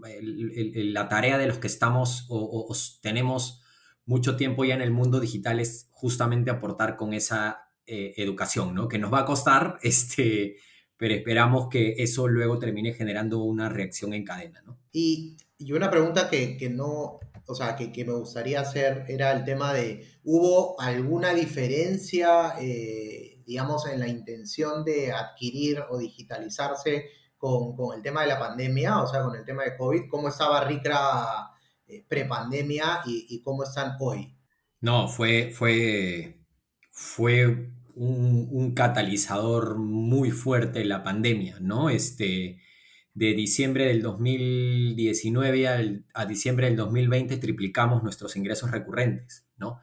la 0.00 1.08
tarea 1.08 1.38
de 1.38 1.46
los 1.46 1.58
que 1.58 1.66
estamos 1.66 2.26
o, 2.28 2.72
tenemos 3.02 3.62
mucho 4.04 4.36
tiempo 4.36 4.64
ya 4.64 4.74
en 4.74 4.82
el 4.82 4.90
mundo 4.90 5.20
digital 5.20 5.60
es 5.60 5.88
justamente 5.90 6.50
aportar 6.50 6.96
con 6.96 7.12
esa 7.12 7.70
eh, 7.84 8.14
educación, 8.16 8.74
¿no? 8.74 8.88
Que 8.88 8.98
nos 8.98 9.12
va 9.12 9.20
a 9.20 9.24
costar, 9.24 9.78
este, 9.82 10.56
pero 10.96 11.14
esperamos 11.14 11.68
que 11.68 11.94
eso 11.98 12.28
luego 12.28 12.58
termine 12.58 12.94
generando 12.94 13.42
una 13.42 13.68
reacción 13.68 14.14
en 14.14 14.24
cadena, 14.24 14.62
¿no? 14.64 14.78
Y, 14.92 15.36
y 15.58 15.72
una 15.72 15.90
pregunta 15.90 16.30
que, 16.30 16.56
que 16.56 16.70
no, 16.70 17.18
o 17.46 17.54
sea, 17.54 17.74
que, 17.76 17.90
que, 17.92 18.04
me 18.04 18.12
gustaría 18.12 18.60
hacer 18.60 19.04
era 19.08 19.32
el 19.32 19.44
tema 19.44 19.74
de, 19.74 20.06
¿hubo 20.22 20.80
alguna 20.80 21.34
diferencia? 21.34 22.54
Eh, 22.60 23.27
digamos, 23.48 23.88
en 23.88 23.98
la 23.98 24.06
intención 24.06 24.84
de 24.84 25.10
adquirir 25.10 25.82
o 25.88 25.96
digitalizarse 25.96 27.06
con, 27.38 27.74
el 27.96 28.02
tema 28.02 28.20
de 28.20 28.28
la 28.28 28.38
pandemia, 28.38 29.00
o 29.00 29.06
sea, 29.06 29.22
con 29.22 29.34
el 29.34 29.44
tema 29.46 29.64
de 29.64 29.74
COVID, 29.74 30.02
¿cómo 30.10 30.28
estaba 30.28 30.62
RICRA 30.64 31.48
eh, 31.86 32.04
prepandemia 32.06 33.00
y, 33.06 33.40
cómo 33.40 33.62
están 33.62 33.96
hoy? 34.00 34.36
No, 34.82 35.08
fue, 35.08 35.50
fue, 35.50 36.42
fue 36.90 37.70
un, 37.94 38.74
catalizador 38.74 39.78
muy 39.78 40.30
fuerte 40.30 40.84
la 40.84 41.02
pandemia, 41.02 41.56
¿no? 41.58 41.88
Este, 41.88 42.60
de 43.14 43.32
diciembre 43.32 43.86
del 43.86 44.02
2019 44.02 46.04
a 46.12 46.26
diciembre 46.26 46.66
del 46.66 46.76
2020 46.76 47.38
triplicamos 47.38 48.02
nuestros 48.02 48.36
ingresos 48.36 48.70
recurrentes, 48.70 49.46
¿no? 49.56 49.80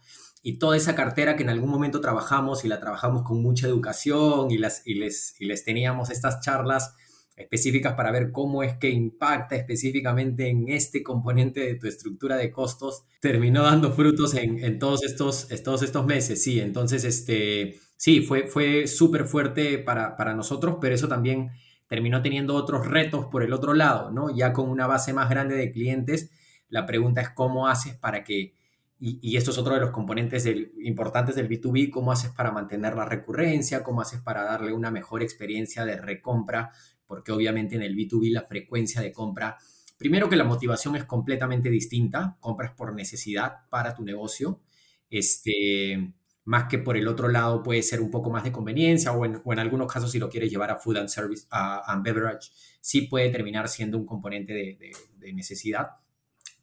Y 0.47 0.59
toda 0.59 0.77
esa 0.77 0.93
cartera 0.93 1.35
que 1.35 1.41
en 1.41 1.49
algún 1.49 1.71
momento 1.71 2.01
trabajamos 2.01 2.63
y 2.65 2.67
la 2.67 2.79
trabajamos 2.79 3.23
con 3.23 3.41
mucha 3.41 3.65
educación 3.65 4.51
y, 4.51 4.59
las, 4.59 4.85
y, 4.85 4.93
les, 4.93 5.35
y 5.39 5.45
les 5.45 5.63
teníamos 5.63 6.11
estas 6.11 6.39
charlas 6.39 6.93
específicas 7.35 7.95
para 7.95 8.11
ver 8.11 8.31
cómo 8.31 8.61
es 8.61 8.77
que 8.77 8.91
impacta 8.91 9.55
específicamente 9.55 10.47
en 10.47 10.69
este 10.69 11.01
componente 11.01 11.61
de 11.61 11.73
tu 11.73 11.87
estructura 11.87 12.37
de 12.37 12.51
costos, 12.51 13.05
terminó 13.21 13.63
dando 13.63 13.91
frutos 13.91 14.35
en, 14.35 14.77
todos, 14.77 15.03
estos, 15.03 15.47
todos 15.63 15.81
estos 15.81 16.05
meses, 16.05 16.43
sí, 16.43 16.59
entonces, 16.59 17.05
este, 17.05 17.79
sí, 17.97 18.21
fue, 18.21 18.45
fue 18.45 18.85
súper 18.85 19.25
fuerte 19.25 19.79
para, 19.79 20.15
para 20.15 20.35
nosotros, 20.35 20.77
pero 20.79 20.93
eso 20.93 21.07
también 21.07 21.49
terminó 21.87 22.21
teniendo 22.21 22.53
otros 22.53 22.85
retos 22.85 23.25
por 23.31 23.41
el 23.41 23.51
otro 23.51 23.73
lado, 23.73 24.11
¿no? 24.11 24.29
Ya 24.29 24.53
con 24.53 24.69
una 24.69 24.85
base 24.85 25.11
más 25.11 25.27
grande 25.27 25.55
de 25.55 25.71
clientes, 25.71 26.29
la 26.69 26.85
pregunta 26.85 27.21
es 27.21 27.31
cómo 27.31 27.67
haces 27.67 27.95
para 27.95 28.23
que 28.23 28.53
y, 28.99 29.35
esto 29.35 29.51
es 29.51 29.57
otro 29.57 29.73
de 29.73 29.81
los 29.81 29.91
componentes 29.91 30.47
importantes 30.79 31.35
del 31.35 31.49
B2B, 31.49 31.89
cómo 31.89 32.11
haces 32.11 32.31
para 32.31 32.51
mantener 32.51 32.95
la 32.95 33.05
recurrencia, 33.05 33.83
cómo 33.83 34.01
haces 34.01 34.21
para 34.21 34.43
darle 34.43 34.71
una 34.71 34.89
mejor 34.89 35.21
experiencia 35.21 35.83
de 35.83 35.97
recompra, 35.97 36.71
porque 37.05 37.33
obviamente 37.33 37.75
en 37.75 37.81
el 37.81 37.95
B2B 37.95 38.31
la 38.31 38.43
frecuencia 38.43 39.01
de 39.01 39.11
compra, 39.11 39.57
primero 39.97 40.29
que 40.29 40.37
la 40.37 40.45
motivación 40.45 40.95
es 40.95 41.03
completamente 41.03 41.69
distinta, 41.69 42.37
compras 42.39 42.71
por 42.71 42.95
necesidad 42.95 43.67
para 43.69 43.93
tu 43.93 44.03
negocio, 44.05 44.61
este, 45.09 46.13
más 46.45 46.69
que 46.69 46.77
por 46.77 46.95
el 46.95 47.07
otro 47.09 47.27
lado 47.27 47.63
puede 47.63 47.83
ser 47.83 47.99
un 47.99 48.11
poco 48.11 48.29
más 48.29 48.45
de 48.45 48.53
conveniencia 48.53 49.11
o 49.11 49.25
en, 49.25 49.59
algunos 49.59 49.91
casos 49.91 50.11
si 50.11 50.19
lo 50.19 50.29
quieres 50.29 50.49
llevar 50.49 50.71
a 50.71 50.77
food 50.77 50.97
and 50.97 51.09
service, 51.09 51.45
a, 51.51 51.99
beverage, 52.01 52.49
sí 52.79 53.01
puede 53.01 53.29
terminar 53.29 53.67
siendo 53.67 53.97
un 53.97 54.05
componente 54.05 54.53
de 54.53 55.33
necesidad 55.33 55.97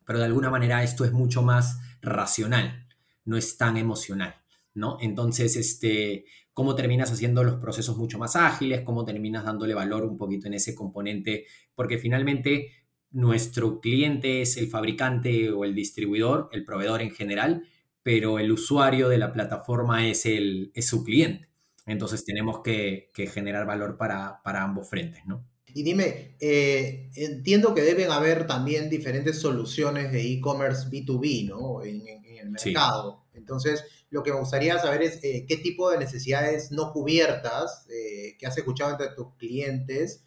pero 0.07 0.19
de 0.19 0.27
alguna 0.27 0.51
manera 0.51 0.83
esto 0.83 1.05
es 1.05 1.13
mucho 1.13 1.43
más 1.43 1.81
racional, 2.01 2.87
no 3.25 3.37
es 3.37 3.57
tan 3.57 3.77
emocional, 3.77 4.35
¿no? 4.75 4.99
Entonces, 5.01 5.57
este, 5.57 6.25
cómo 6.53 6.75
terminas 6.75 7.11
haciendo 7.13 7.45
los 7.45 7.57
procesos 7.57 7.97
mucho 7.97 8.19
más 8.19 8.37
ágiles, 8.37 8.83
cómo 8.83 9.05
terminas 9.05 9.45
dándole 9.45 9.75
valor 9.75 10.05
un 10.05 10.17
poquito 10.17 10.47
en 10.47 10.55
ese 10.55 10.75
componente, 10.75 11.47
porque 11.75 11.99
finalmente 11.99 12.73
nuestro 13.11 13.81
cliente 13.81 14.43
es 14.43 14.57
el 14.57 14.69
fabricante 14.69 15.51
o 15.51 15.65
el 15.65 15.75
distribuidor, 15.75 16.49
el 16.53 16.65
proveedor 16.65 17.03
en 17.03 17.11
general, 17.11 17.65
pero 18.03 18.39
el 18.39 18.51
usuario 18.53 19.09
de 19.09 19.19
la 19.19 19.33
plataforma 19.33 20.07
es, 20.07 20.27
el, 20.27 20.73
es 20.75 20.87
su 20.87 21.05
cliente. 21.05 21.49
Entonces 21.87 22.25
tenemos 22.25 22.61
que, 22.63 23.11
que 23.15 23.27
generar 23.27 23.67
valor 23.67 23.97
para, 23.97 24.41
para 24.43 24.63
ambos 24.63 24.89
frentes, 24.89 25.25
¿no? 25.27 25.45
Y 25.75 25.83
dime, 25.83 26.37
eh, 26.41 27.11
entiendo 27.15 27.75
que 27.75 27.83
deben 27.83 28.11
haber 28.11 28.47
también 28.47 28.91
diferentes 28.91 29.39
soluciones 29.39 30.13
de 30.13 30.33
e-commerce 30.33 30.89
B2B, 30.89 31.49
¿no? 31.49 31.83
En, 31.83 32.03
el 32.43 32.51
mercado. 32.51 33.25
Entonces, 33.35 33.85
lo 34.11 34.25
que 34.25 34.33
me 34.33 34.41
gustaría 34.41 34.77
saber 34.81 35.03
es 35.03 35.23
eh, 35.23 35.47
qué 35.47 35.59
tipo 35.59 35.93
de 35.93 35.99
necesidades 35.99 36.73
no 36.73 36.93
cubiertas 36.93 37.87
eh, 37.89 38.37
que 38.37 38.47
has 38.47 38.59
escuchado 38.59 38.91
entre 38.91 39.11
tus 39.15 39.37
clientes 39.37 40.25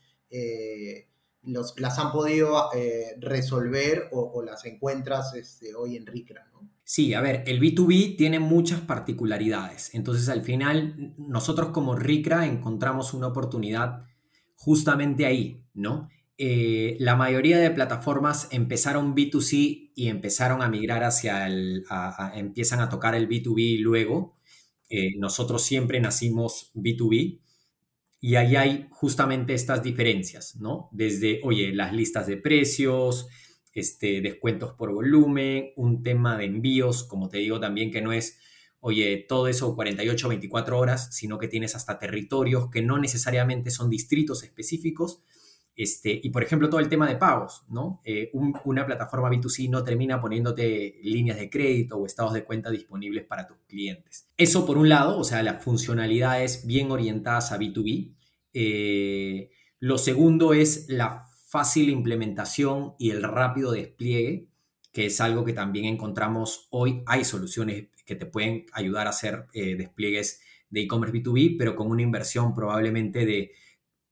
los, 1.43 1.79
las 1.79 1.99
han 1.99 2.11
podido 2.11 2.69
resolver 3.19 4.09
o, 4.11 4.41
las 4.43 4.65
encuentras 4.65 5.33
este, 5.35 5.73
hoy 5.75 5.95
en 5.95 6.05
RICRA, 6.05 6.45
¿no? 6.51 6.69
Sí, 6.87 7.15
a 7.15 7.21
ver, 7.21 7.43
el 7.47 7.59
B2B 7.59 8.15
tiene 8.15 8.39
muchas 8.39 8.79
particularidades. 8.79 9.93
Entonces, 9.95 10.29
al 10.29 10.43
final, 10.43 11.15
nosotros 11.17 11.69
como 11.69 11.95
RICRA 11.95 12.45
encontramos 12.45 13.15
una 13.15 13.27
oportunidad 13.27 14.05
justamente 14.55 15.25
ahí, 15.25 15.61
¿no? 15.73 16.09
Eh, 16.37 16.97
la 16.99 17.15
mayoría 17.15 17.57
de 17.59 17.71
plataformas 17.71 18.49
empezaron 18.51 19.15
B2C 19.15 19.91
y 19.95 20.09
empezaron 20.09 20.61
a 20.61 20.67
migrar 20.67 21.03
hacia 21.03 21.47
el, 21.47 21.85
empiezan 22.35 22.81
a 22.81 22.89
tocar 22.89 23.15
el 23.15 23.29
B2B 23.29 23.79
luego. 23.79 24.37
Eh, 24.89 25.17
nosotros 25.17 25.63
siempre 25.63 25.99
nacimos 25.99 26.71
B2B 26.75 27.39
y 28.21 28.35
ahí 28.35 28.55
hay 28.55 28.87
justamente 28.89 29.53
estas 29.53 29.83
diferencias, 29.83 30.55
¿no? 30.57 30.89
Desde, 30.91 31.41
oye, 31.43 31.73
las 31.73 31.93
listas 31.93 32.27
de 32.27 32.37
precios, 32.37 33.27
este, 33.73 34.21
descuentos 34.21 34.73
por 34.73 34.93
volumen, 34.93 35.71
un 35.75 36.01
tema 36.01 36.37
de 36.37 36.45
envíos, 36.45 37.03
como 37.03 37.29
te 37.29 37.37
digo 37.39 37.59
también 37.59 37.91
que 37.91 38.01
no 38.01 38.13
es, 38.13 38.39
oye, 38.87 39.25
todo 39.27 39.47
eso 39.47 39.73
48 39.73 40.29
24 40.29 40.77
horas, 40.77 41.09
sino 41.11 41.39
que 41.39 41.47
tienes 41.47 41.75
hasta 41.75 41.97
territorios 41.97 42.69
que 42.69 42.83
no 42.83 42.99
necesariamente 42.99 43.71
son 43.71 43.89
distritos 43.89 44.43
específicos. 44.43 45.23
Este, 45.75 46.19
y 46.21 46.29
por 46.29 46.43
ejemplo, 46.43 46.69
todo 46.69 46.79
el 46.79 46.87
tema 46.87 47.07
de 47.09 47.15
pagos, 47.15 47.63
¿no? 47.67 47.99
Eh, 48.05 48.29
una 48.33 48.85
plataforma 48.85 49.31
B2C 49.31 49.71
no 49.71 49.83
termina 49.83 50.21
poniéndote 50.21 50.99
líneas 51.01 51.39
de 51.39 51.49
crédito 51.49 51.97
o 51.97 52.05
estados 52.05 52.33
de 52.33 52.43
cuenta 52.43 52.69
disponibles 52.69 53.23
para 53.23 53.47
tus 53.47 53.57
clientes. 53.67 54.29
Eso 54.37 54.67
por 54.67 54.77
un 54.77 54.87
lado, 54.87 55.17
o 55.17 55.23
sea, 55.23 55.41
las 55.41 55.63
funcionalidades 55.63 56.67
bien 56.67 56.91
orientadas 56.91 57.51
a 57.51 57.57
B2B. 57.57 58.13
Eh, 58.53 59.49
lo 59.79 59.97
segundo 59.97 60.53
es 60.53 60.85
la 60.89 61.25
fácil 61.47 61.89
implementación 61.89 62.93
y 62.99 63.09
el 63.09 63.23
rápido 63.23 63.71
despliegue, 63.71 64.47
que 64.93 65.07
es 65.07 65.19
algo 65.21 65.43
que 65.43 65.53
también 65.53 65.85
encontramos 65.85 66.67
hoy. 66.69 67.01
Hay 67.07 67.25
soluciones 67.25 67.94
que 68.05 68.15
te 68.15 68.25
pueden 68.25 68.65
ayudar 68.73 69.07
a 69.07 69.11
hacer 69.11 69.45
eh, 69.53 69.75
despliegues 69.75 70.41
de 70.69 70.81
e-commerce 70.81 71.17
B2B, 71.17 71.55
pero 71.57 71.75
con 71.75 71.89
una 71.89 72.01
inversión 72.01 72.53
probablemente 72.53 73.25
de 73.25 73.51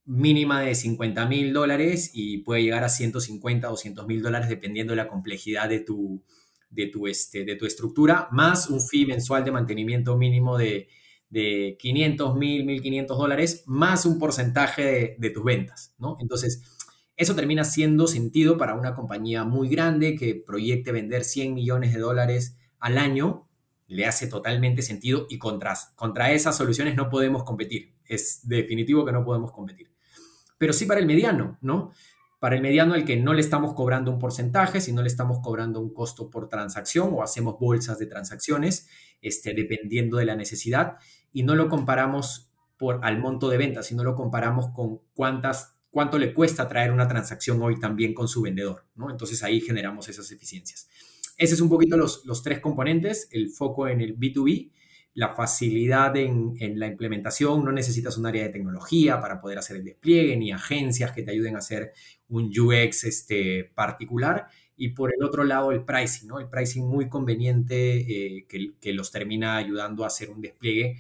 mínima 0.06 0.62
de 0.62 0.76
50 0.76 1.26
mil 1.28 1.54
dólares 1.54 2.12
y 2.14 2.40
puede 2.40 2.64
llegar 2.64 2.84
a 2.84 2.90
150 2.90 3.68
o 3.68 3.72
200 3.72 4.06
mil 4.06 4.22
dólares 4.22 4.50
dependiendo 4.50 4.92
de 4.92 4.98
la 4.98 5.08
complejidad 5.08 5.70
de 5.70 5.80
tu, 5.80 6.24
de 6.70 6.88
tu, 6.88 7.08
este, 7.08 7.46
de 7.46 7.56
tu 7.56 7.66
estructura, 7.66 8.28
más 8.32 8.70
un 8.70 8.82
fee 8.82 9.06
mensual 9.06 9.46
de 9.46 9.52
mantenimiento 9.52 10.18
mínimo 10.18 10.58
de, 10.58 10.90
de 11.30 11.78
500 11.80 12.36
mil, 12.36 12.66
1500 12.66 13.18
dólares, 13.18 13.64
más 13.66 14.06
un 14.06 14.20
porcentaje 14.20 14.84
de, 14.84 15.16
de 15.18 15.30
tus 15.30 15.44
ventas, 15.44 15.96
¿no? 15.98 16.18
Entonces, 16.20 16.62
eso 17.16 17.36
termina 17.36 17.64
siendo 17.64 18.08
sentido 18.08 18.58
para 18.58 18.76
una 18.76 18.96
compañía 18.96 19.44
muy 19.44 19.70
grande 19.70 20.16
que 20.16 20.36
proyecte 20.36 20.92
vender 20.92 21.24
100 21.24 21.54
millones 21.54 21.94
de 21.94 22.00
dólares 22.00 22.58
al 22.80 22.98
año, 22.98 23.48
le 23.94 24.06
hace 24.06 24.28
totalmente 24.28 24.82
sentido 24.82 25.28
y 25.30 25.38
contra, 25.38 25.76
contra 25.96 26.32
esas 26.32 26.58
soluciones 26.58 26.96
no 26.96 27.10
podemos 27.10 27.44
competir. 27.44 27.94
Es 28.06 28.48
definitivo 28.48 29.06
que 29.06 29.12
no 29.12 29.24
podemos 29.24 29.52
competir. 29.52 29.92
Pero 30.58 30.74
sí 30.74 30.86
para 30.86 31.00
el 31.00 31.06
mediano, 31.06 31.58
¿no? 31.62 31.92
Para 32.40 32.56
el 32.56 32.62
mediano 32.62 32.96
el 32.96 33.06
que 33.06 33.18
no 33.18 33.34
le 33.34 33.42
estamos 33.42 33.74
cobrando 33.74 34.12
un 34.12 34.20
porcentaje, 34.20 34.82
sino 34.82 35.02
le 35.02 35.08
estamos 35.08 35.40
cobrando 35.40 35.80
un 35.80 35.94
costo 35.94 36.30
por 36.30 36.50
transacción 36.50 37.12
o 37.14 37.24
hacemos 37.24 37.58
bolsas 37.60 38.00
de 38.00 38.08
transacciones, 38.08 38.90
este, 39.22 39.54
dependiendo 39.54 40.18
de 40.18 40.26
la 40.26 40.36
necesidad, 40.36 40.98
y 41.32 41.44
no 41.44 41.56
lo 41.56 41.70
comparamos 41.70 42.52
por, 42.78 43.00
al 43.04 43.20
monto 43.20 43.50
de 43.50 43.58
venta, 43.58 43.84
sino 43.84 44.04
lo 44.04 44.16
comparamos 44.16 44.70
con 44.70 45.00
cuántas 45.14 45.74
cuánto 45.94 46.18
le 46.18 46.34
cuesta 46.34 46.68
traer 46.68 46.92
una 46.92 47.08
transacción 47.08 47.62
hoy 47.62 47.80
también 47.80 48.16
con 48.16 48.28
su 48.28 48.42
vendedor, 48.42 48.88
¿no? 48.96 49.12
Entonces 49.12 49.44
ahí 49.44 49.62
generamos 49.62 50.10
esas 50.10 50.32
eficiencias. 50.32 50.90
Ese 51.44 51.56
es 51.56 51.60
un 51.60 51.68
poquito 51.68 51.98
los, 51.98 52.24
los 52.24 52.42
tres 52.42 52.62
componentes, 52.62 53.28
el 53.32 53.50
foco 53.50 53.90
en 53.90 54.00
el 54.00 54.18
B2B, 54.18 54.72
la 55.14 55.36
facilidad 55.36 56.16
en, 56.16 56.54
en, 56.58 56.80
la 56.80 56.88
implementación, 56.88 57.66
no 57.66 57.74
necesitas 57.74 58.18
un 58.18 58.26
área 58.26 58.44
de 58.44 58.50
tecnología 58.50 59.20
para 59.20 59.42
poder 59.42 59.58
hacer 59.58 59.76
el 59.76 59.84
despliegue, 59.84 60.38
ni 60.38 60.54
agencias 60.54 61.12
que 61.12 61.22
te 61.22 61.32
ayuden 61.32 61.58
a 61.58 61.60
hacer 61.60 61.92
un 62.30 62.46
UX 62.46 63.04
este, 63.04 63.66
particular. 63.76 64.48
Y 64.78 64.92
por 64.92 65.14
el 65.14 65.22
otro 65.22 65.44
lado, 65.44 65.74
el 65.74 65.84
pricing, 65.84 66.30
¿no? 66.30 66.40
El 66.40 66.48
pricing 66.48 66.88
muy 66.88 67.10
conveniente 67.10 67.98
eh, 67.98 68.46
que, 68.48 68.76
que 68.80 68.94
los 68.94 69.12
termina 69.12 69.58
ayudando 69.58 70.06
a 70.06 70.08
hacer 70.08 70.30
un 70.30 70.40
despliegue 70.40 70.96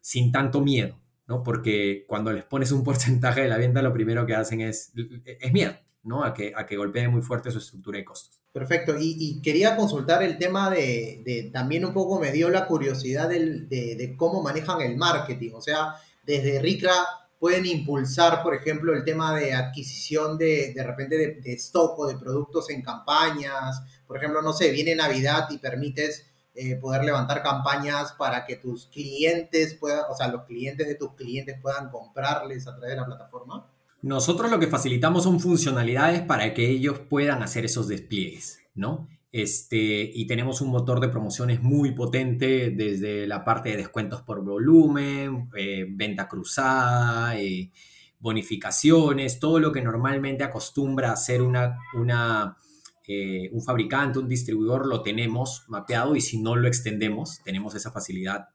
sin 0.00 0.32
tanto 0.32 0.60
miedo, 0.60 1.00
¿no? 1.28 1.44
Porque 1.44 2.04
cuando 2.08 2.32
les 2.32 2.42
pones 2.42 2.72
un 2.72 2.82
porcentaje 2.90 3.42
de 3.42 3.48
la 3.48 3.58
venta, 3.58 3.80
lo 3.80 3.92
primero 3.92 4.26
que 4.26 4.34
hacen 4.34 4.60
es, 4.60 4.92
es 5.24 5.52
miedo, 5.52 5.76
¿no? 6.02 6.24
A 6.24 6.34
que, 6.34 6.52
a 6.56 6.66
que 6.66 6.76
golpee 6.76 7.06
muy 7.06 7.22
fuerte 7.22 7.52
su 7.52 7.58
estructura 7.58 7.98
de 7.98 8.04
costos. 8.04 8.43
Perfecto. 8.54 8.94
Y, 8.96 9.42
quería 9.42 9.74
consultar 9.74 10.22
el 10.22 10.38
tema 10.38 10.70
de, 10.70 11.50
también 11.52 11.84
un 11.84 11.92
poco 11.92 12.20
me 12.20 12.30
dio 12.30 12.48
la 12.50 12.68
curiosidad 12.68 13.28
de, 13.28 14.14
cómo 14.16 14.44
manejan 14.44 14.80
el 14.80 14.96
marketing. 14.96 15.50
O 15.54 15.60
sea, 15.60 15.96
desde 16.22 16.60
RICRA 16.60 16.94
pueden 17.40 17.66
impulsar, 17.66 18.44
por 18.44 18.54
ejemplo, 18.54 18.94
el 18.94 19.02
tema 19.02 19.36
de 19.36 19.54
adquisición 19.54 20.38
de, 20.38 20.72
de 20.72 20.82
repente 20.84 21.18
de, 21.18 21.40
de 21.40 21.52
stock 21.54 21.98
o 21.98 22.06
de 22.06 22.16
productos 22.16 22.70
en 22.70 22.80
campañas. 22.80 23.82
Por 24.06 24.18
ejemplo, 24.18 24.40
no 24.40 24.52
sé, 24.52 24.70
viene 24.70 24.94
Navidad 24.94 25.48
y 25.50 25.58
permites 25.58 26.24
eh, 26.54 26.76
poder 26.76 27.02
levantar 27.02 27.42
campañas 27.42 28.12
para 28.12 28.46
que 28.46 28.54
tus 28.54 28.86
clientes 28.86 29.74
puedan, 29.74 30.04
o 30.08 30.14
sea, 30.14 30.28
los 30.28 30.44
clientes 30.44 30.86
de 30.86 30.94
tus 30.94 31.14
clientes 31.14 31.58
puedan 31.60 31.90
comprarles 31.90 32.68
a 32.68 32.76
través 32.76 32.90
de 32.90 33.00
la 33.00 33.06
plataforma? 33.06 33.68
Nosotros 34.04 34.50
lo 34.50 34.58
que 34.58 34.66
facilitamos 34.66 35.22
son 35.22 35.40
funcionalidades 35.40 36.20
para 36.20 36.52
que 36.52 36.68
ellos 36.68 36.98
puedan 36.98 37.42
hacer 37.42 37.64
esos 37.64 37.88
despliegues, 37.88 38.60
¿no? 38.74 39.08
Este, 39.32 40.10
y 40.12 40.26
tenemos 40.26 40.60
un 40.60 40.68
motor 40.68 41.00
de 41.00 41.08
promociones 41.08 41.62
muy 41.62 41.92
potente 41.92 42.68
desde 42.68 43.26
la 43.26 43.44
parte 43.44 43.70
de 43.70 43.78
descuentos 43.78 44.20
por 44.20 44.44
volumen, 44.44 45.48
eh, 45.56 45.86
venta 45.88 46.28
cruzada, 46.28 47.40
eh, 47.40 47.70
bonificaciones, 48.20 49.40
todo 49.40 49.58
lo 49.58 49.72
que 49.72 49.80
normalmente 49.80 50.44
acostumbra 50.44 51.10
hacer 51.10 51.40
una, 51.40 51.78
eh, 53.08 53.48
un 53.52 53.62
fabricante, 53.62 54.18
un 54.18 54.28
distribuidor, 54.28 54.86
lo 54.86 55.00
tenemos 55.00 55.64
mapeado 55.68 56.14
y 56.14 56.20
si 56.20 56.42
no 56.42 56.56
lo 56.56 56.68
extendemos, 56.68 57.40
tenemos 57.42 57.74
esa 57.74 57.90
facilidad 57.90 58.48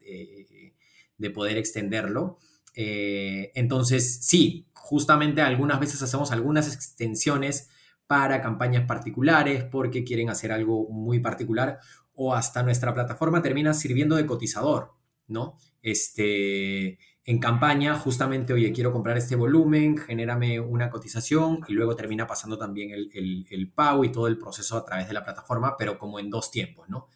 de 1.18 1.30
poder 1.30 1.58
extenderlo. 1.58 2.38
Eh, 2.74 3.52
entonces, 3.54 4.20
sí, 4.22 4.66
justamente 4.74 5.42
algunas 5.42 5.80
veces 5.80 6.02
hacemos 6.02 6.32
algunas 6.32 6.72
extensiones 6.72 7.68
para 8.06 8.42
campañas 8.42 8.86
particulares 8.86 9.64
porque 9.64 10.02
quieren 10.02 10.30
hacer 10.30 10.50
algo 10.50 10.88
muy 10.88 11.20
particular 11.20 11.78
o 12.12 12.34
hasta 12.34 12.62
nuestra 12.62 12.92
plataforma 12.92 13.40
termina 13.40 13.72
sirviendo 13.72 14.16
de 14.16 14.26
cotizador, 14.26 14.94
¿no? 15.28 15.56
Este, 15.80 16.98
en 17.24 17.38
campaña, 17.38 17.94
justamente, 17.94 18.52
oye, 18.52 18.72
quiero 18.72 18.92
comprar 18.92 19.16
este 19.16 19.36
volumen, 19.36 19.96
genérame 19.96 20.58
una 20.58 20.90
cotización 20.90 21.60
y 21.68 21.74
luego 21.74 21.94
termina 21.94 22.26
pasando 22.26 22.58
también 22.58 22.90
el, 22.92 23.72
pago 23.74 24.04
y 24.04 24.10
todo 24.10 24.26
el 24.26 24.38
proceso 24.38 24.76
a 24.76 24.84
través 24.84 25.06
de 25.06 25.14
la 25.14 25.22
plataforma, 25.22 25.76
pero 25.78 25.96
como 25.96 26.18
en 26.18 26.30
dos 26.30 26.50
tiempos, 26.50 26.88
¿no? 26.88 27.06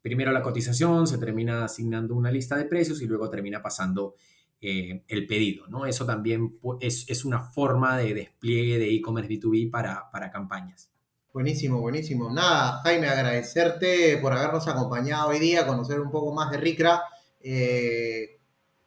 Primero 0.00 0.32
la 0.32 0.42
cotización, 0.42 1.06
se 1.06 1.18
termina 1.18 1.64
asignando 1.64 2.14
una 2.14 2.30
lista 2.30 2.56
de 2.56 2.66
precios 2.66 3.02
y 3.02 3.06
luego 3.06 3.28
termina 3.30 3.60
pasando 3.60 4.14
eh, 4.66 5.04
el 5.08 5.26
pedido, 5.26 5.66
¿no? 5.66 5.84
Eso 5.84 6.06
también 6.06 6.58
es, 6.80 7.24
una 7.26 7.38
forma 7.38 7.98
de 7.98 8.14
despliegue 8.14 8.78
de 8.78 8.94
e-commerce 8.94 9.30
B2B 9.30 9.70
para, 9.70 10.10
para 10.10 10.30
campañas. 10.30 10.90
Buenísimo, 11.34 11.82
buenísimo. 11.82 12.32
Nada, 12.32 12.80
Jaime, 12.82 13.08
agradecerte 13.08 14.16
por 14.22 14.32
habernos 14.32 14.66
acompañado 14.66 15.28
hoy 15.28 15.38
día, 15.38 15.66
conocer 15.66 16.00
un 16.00 16.10
poco 16.10 16.32
más 16.32 16.50
de 16.50 16.56
RICRA. 16.56 17.02
Eh, 17.42 18.40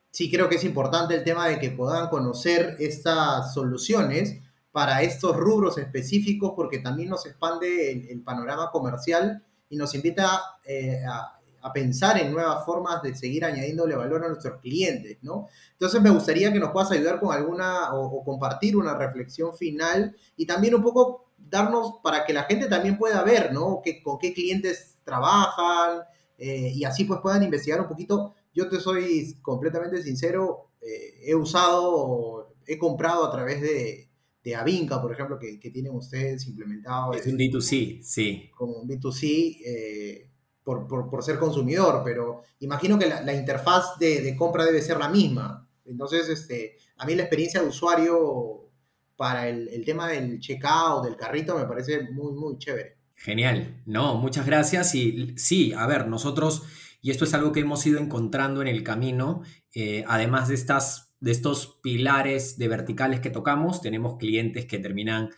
sí 0.09 0.31
creo 0.31 0.49
que 0.49 0.55
es 0.55 0.63
importante 0.63 1.13
el 1.13 1.23
tema 1.23 1.47
de 1.47 1.59
que 1.59 1.69
puedan 1.69 2.09
conocer 2.09 2.75
estas 2.79 3.53
soluciones 3.53 4.41
para 4.71 5.03
estos 5.03 5.35
rubros 5.37 5.77
específicos 5.77 6.53
porque 6.55 6.79
también 6.79 7.09
nos 7.09 7.27
expande 7.27 7.91
el, 8.11 8.23
panorama 8.23 8.71
comercial 8.71 9.43
y 9.69 9.75
nos 9.75 9.93
invita 9.93 10.41
eh, 10.65 11.03
a, 11.07 11.36
pensar 11.73 12.19
en 12.19 12.31
nuevas 12.31 12.65
formas 12.65 13.01
de 13.01 13.15
seguir 13.15 13.45
añadiéndole 13.45 13.95
valor 13.95 14.23
a 14.23 14.27
nuestros 14.27 14.59
clientes, 14.61 15.17
¿no? 15.21 15.47
Entonces 15.73 16.01
me 16.01 16.09
gustaría 16.09 16.51
que 16.51 16.59
nos 16.59 16.71
puedas 16.71 16.91
ayudar 16.91 17.19
con 17.19 17.33
alguna 17.33 17.93
o, 17.93 18.23
compartir 18.23 18.75
una 18.75 18.95
reflexión 18.95 19.55
final 19.55 20.15
y 20.35 20.45
también 20.45 20.75
un 20.75 20.83
poco 20.83 21.31
darnos 21.37 21.95
para 22.03 22.25
que 22.25 22.33
la 22.33 22.43
gente 22.43 22.67
también 22.67 22.97
pueda 22.97 23.23
ver, 23.23 23.53
¿no? 23.53 23.81
Que, 23.83 24.01
con 24.01 24.17
qué 24.17 24.33
clientes 24.33 24.97
trabajan 25.03 26.01
eh, 26.37 26.71
y 26.75 26.83
así 26.83 27.05
pues 27.05 27.19
puedan 27.21 27.43
investigar 27.43 27.81
un 27.81 27.87
poquito 27.87 28.33
yo 28.57 28.67
te 28.67 28.79
soy 28.79 29.35
completamente 29.43 30.01
sincero, 30.01 30.71
eh, 30.81 31.19
he 31.25 31.35
usado, 31.35 32.55
he 32.65 32.79
comprado 32.79 33.23
a 33.23 33.31
través 33.31 33.61
de, 33.61 34.09
de 34.43 34.55
Avinca, 34.55 34.99
por 34.99 35.13
ejemplo, 35.13 35.37
que, 35.37 35.59
que, 35.59 35.69
tienen 35.69 35.93
ustedes 35.93 36.47
implementado. 36.47 37.13
Es 37.13 37.27
un 37.27 37.37
B2C, 37.37 38.01
sí. 38.01 38.49
Como 38.55 38.79
un 38.79 38.89
B2C 38.89 39.61
eh, 39.63 40.31
por, 40.67 41.09
por, 41.09 41.23
ser 41.23 41.39
consumidor, 41.39 42.01
pero 42.03 42.41
imagino 42.59 42.99
que 42.99 43.05
la, 43.05 43.21
la 43.21 43.33
interfaz 43.33 43.97
de, 43.99 44.21
de, 44.21 44.35
compra 44.35 44.65
debe 44.65 44.81
ser 44.81 44.97
la 44.97 45.07
misma. 45.07 45.65
Entonces, 45.85 46.27
este, 46.27 46.75
a 46.97 47.05
mí 47.05 47.15
la 47.15 47.23
experiencia 47.23 47.61
de 47.61 47.69
usuario 47.69 48.69
para 49.15 49.47
el, 49.47 49.69
el 49.69 49.85
tema 49.85 50.09
del 50.09 50.41
checkout, 50.41 51.05
del 51.05 51.15
carrito, 51.15 51.57
me 51.57 51.63
parece 51.63 52.11
muy, 52.11 52.33
muy 52.33 52.57
chévere. 52.57 52.97
Genial, 53.15 53.81
no, 53.85 54.15
muchas 54.15 54.45
gracias. 54.45 54.93
Y 54.93 55.33
sí, 55.37 55.71
a 55.71 55.87
ver, 55.87 56.07
nosotros, 56.07 56.63
y 57.01 57.11
esto 57.11 57.23
es 57.23 57.33
algo 57.33 57.53
que 57.53 57.61
hemos 57.61 57.85
ido 57.85 58.01
encontrando 58.01 58.61
en 58.61 58.67
el 58.67 58.83
camino, 58.83 59.43
eh, 59.73 60.03
además 60.05 60.49
de, 60.49 60.55
estas, 60.55 61.15
de 61.21 61.31
estos 61.31 61.79
pilares 61.81 62.57
de 62.57 62.67
verticales 62.67 63.21
que 63.21 63.29
tocamos, 63.29 63.79
tenemos 63.81 64.17
clientes 64.17 64.65
que 64.65 64.79
terminan 64.79 65.29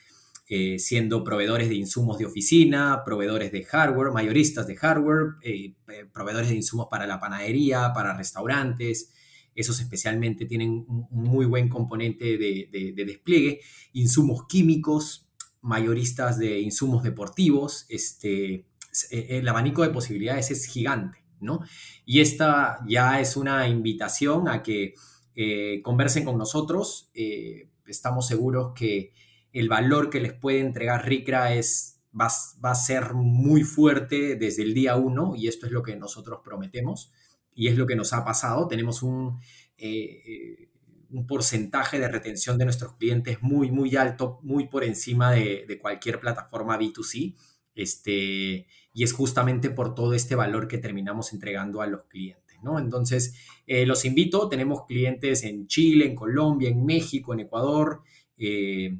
eh, 0.50 0.80
siendo 0.80 1.24
proveedores 1.24 1.70
de 1.70 1.76
insumos 1.76 2.18
de 2.18 2.26
oficina, 2.26 3.04
proveedores 3.06 3.52
de 3.52 3.64
hardware, 3.64 4.12
mayoristas 4.12 4.68
de 4.68 4.76
hardware, 4.76 5.36
eh, 5.44 5.76
proveedores 6.12 6.50
de 6.50 6.56
insumos 6.56 6.88
para 6.90 7.08
la 7.08 7.20
panadería, 7.20 7.94
para 7.94 8.18
restaurantes. 8.18 9.14
Esos 9.56 9.80
especialmente 9.80 10.46
tienen 10.46 10.86
un 10.88 11.08
muy 11.12 11.46
buen 11.46 11.70
componente 11.70 12.38
de 12.38 12.94
despliegue. 12.96 13.60
Insumos 13.94 14.48
químicos, 14.48 15.30
mayoristas 15.62 16.38
de 16.38 16.60
insumos 16.60 17.04
deportivos, 17.04 17.86
este, 17.90 18.66
el 19.12 19.48
abanico 19.48 19.84
de 19.84 19.90
posibilidades 19.90 20.52
es 20.52 20.66
gigante, 20.66 21.24
¿no? 21.40 21.62
Y 22.06 22.22
esta 22.22 22.80
ya 22.88 23.20
es 23.20 23.38
una 23.38 23.68
invitación 23.68 24.48
a 24.48 24.64
que 24.64 24.94
eh, 25.36 25.82
conversen 25.84 26.26
con 26.26 26.38
nosotros. 26.38 27.10
Eh, 27.14 27.70
estamos 27.86 28.28
seguros 28.28 28.74
que 28.76 29.14
el 29.54 29.70
valor 29.70 30.10
que 30.10 30.20
les 30.20 30.34
puede 30.34 30.60
entregar 30.60 31.08
RICRA 31.08 31.54
es, 31.54 32.02
va, 32.20 32.28
a 32.28 32.76
ser 32.76 33.14
muy 33.14 33.64
fuerte 33.64 34.36
desde 34.36 34.64
el 34.64 34.74
día 34.74 34.96
uno 34.96 35.36
y 35.36 35.48
esto 35.48 35.66
es 35.66 35.72
lo 35.72 35.84
que 35.84 35.96
nosotros 35.96 36.42
prometemos 36.44 37.12
y 37.54 37.68
es 37.68 37.78
lo 37.78 37.88
que 37.88 37.96
nos 37.96 38.14
ha 38.14 38.24
pasado. 38.24 38.68
Tenemos 38.68 39.04
un... 39.04 39.40
Eh, 39.78 40.70
un 41.12 41.26
porcentaje 41.26 42.00
de 42.00 42.08
retención 42.08 42.58
de 42.58 42.66
nuestros 42.66 42.94
clientes 42.96 43.42
muy, 43.42 43.72
muy 43.72 43.96
alto, 43.96 44.40
muy 44.44 44.68
por 44.68 44.84
encima 44.84 45.32
de, 45.32 45.80
cualquier 45.82 46.20
plataforma 46.20 46.78
B2C. 46.78 47.36
Este, 47.76 48.68
y 48.94 49.04
es 49.04 49.14
justamente 49.14 49.70
por 49.70 49.96
todo 49.96 50.14
este 50.14 50.36
valor 50.36 50.68
que 50.68 50.78
terminamos 50.78 51.34
entregando 51.34 51.82
a 51.82 51.88
los 51.88 52.04
clientes, 52.06 52.58
¿no? 52.62 52.78
Entonces, 52.78 53.36
eh, 53.68 53.86
los 53.86 54.04
invito, 54.06 54.50
tenemos 54.50 54.86
clientes 54.86 55.44
en 55.44 55.68
Chile, 55.68 56.06
en 56.06 56.16
Colombia, 56.16 56.70
en 56.70 56.86
México, 56.86 57.34
en 57.34 57.42
Ecuador, 57.42 58.02
eh, 58.38 59.00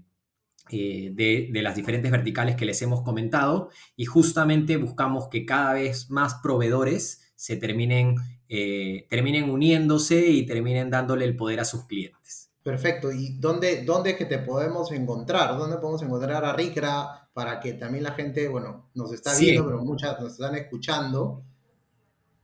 eh, 0.72 1.12
de, 1.14 1.50
de, 1.52 1.62
las 1.62 1.76
diferentes 1.76 2.12
verticales 2.12 2.56
que 2.56 2.66
les 2.66 2.82
hemos 2.82 3.02
comentado, 3.02 3.70
y 3.96 4.06
justamente 4.06 4.78
buscamos 4.78 5.28
que 5.30 5.46
cada 5.46 5.74
vez 5.74 6.10
más 6.10 6.36
proveedores 6.36 7.32
se 7.36 7.56
terminen 7.56 8.16
eh, 8.52 9.06
terminen 9.12 9.48
uniéndose 9.52 10.28
y 10.28 10.44
terminen 10.44 10.90
dándole 10.90 11.24
el 11.24 11.36
poder 11.36 11.60
a 11.60 11.66
sus 11.66 11.86
clientes. 11.86 12.50
Perfecto. 12.64 13.12
¿Y 13.12 13.38
dónde, 13.38 13.84
dónde 13.84 14.12
es 14.12 14.18
que 14.18 14.26
te 14.26 14.40
podemos 14.40 14.92
encontrar? 14.92 15.56
¿Dónde 15.56 15.78
podemos 15.78 16.02
encontrar 16.02 16.44
a 16.44 16.54
Ricra 16.54 17.30
para 17.32 17.60
que 17.60 17.74
también 17.74 18.04
la 18.04 18.14
gente, 18.14 18.48
bueno, 18.48 18.90
nos 18.96 19.14
está 19.14 19.38
viendo, 19.38 19.66
pero 19.66 19.86
muchas 19.86 20.20
nos 20.20 20.32
están 20.34 20.56
escuchando? 20.56 21.44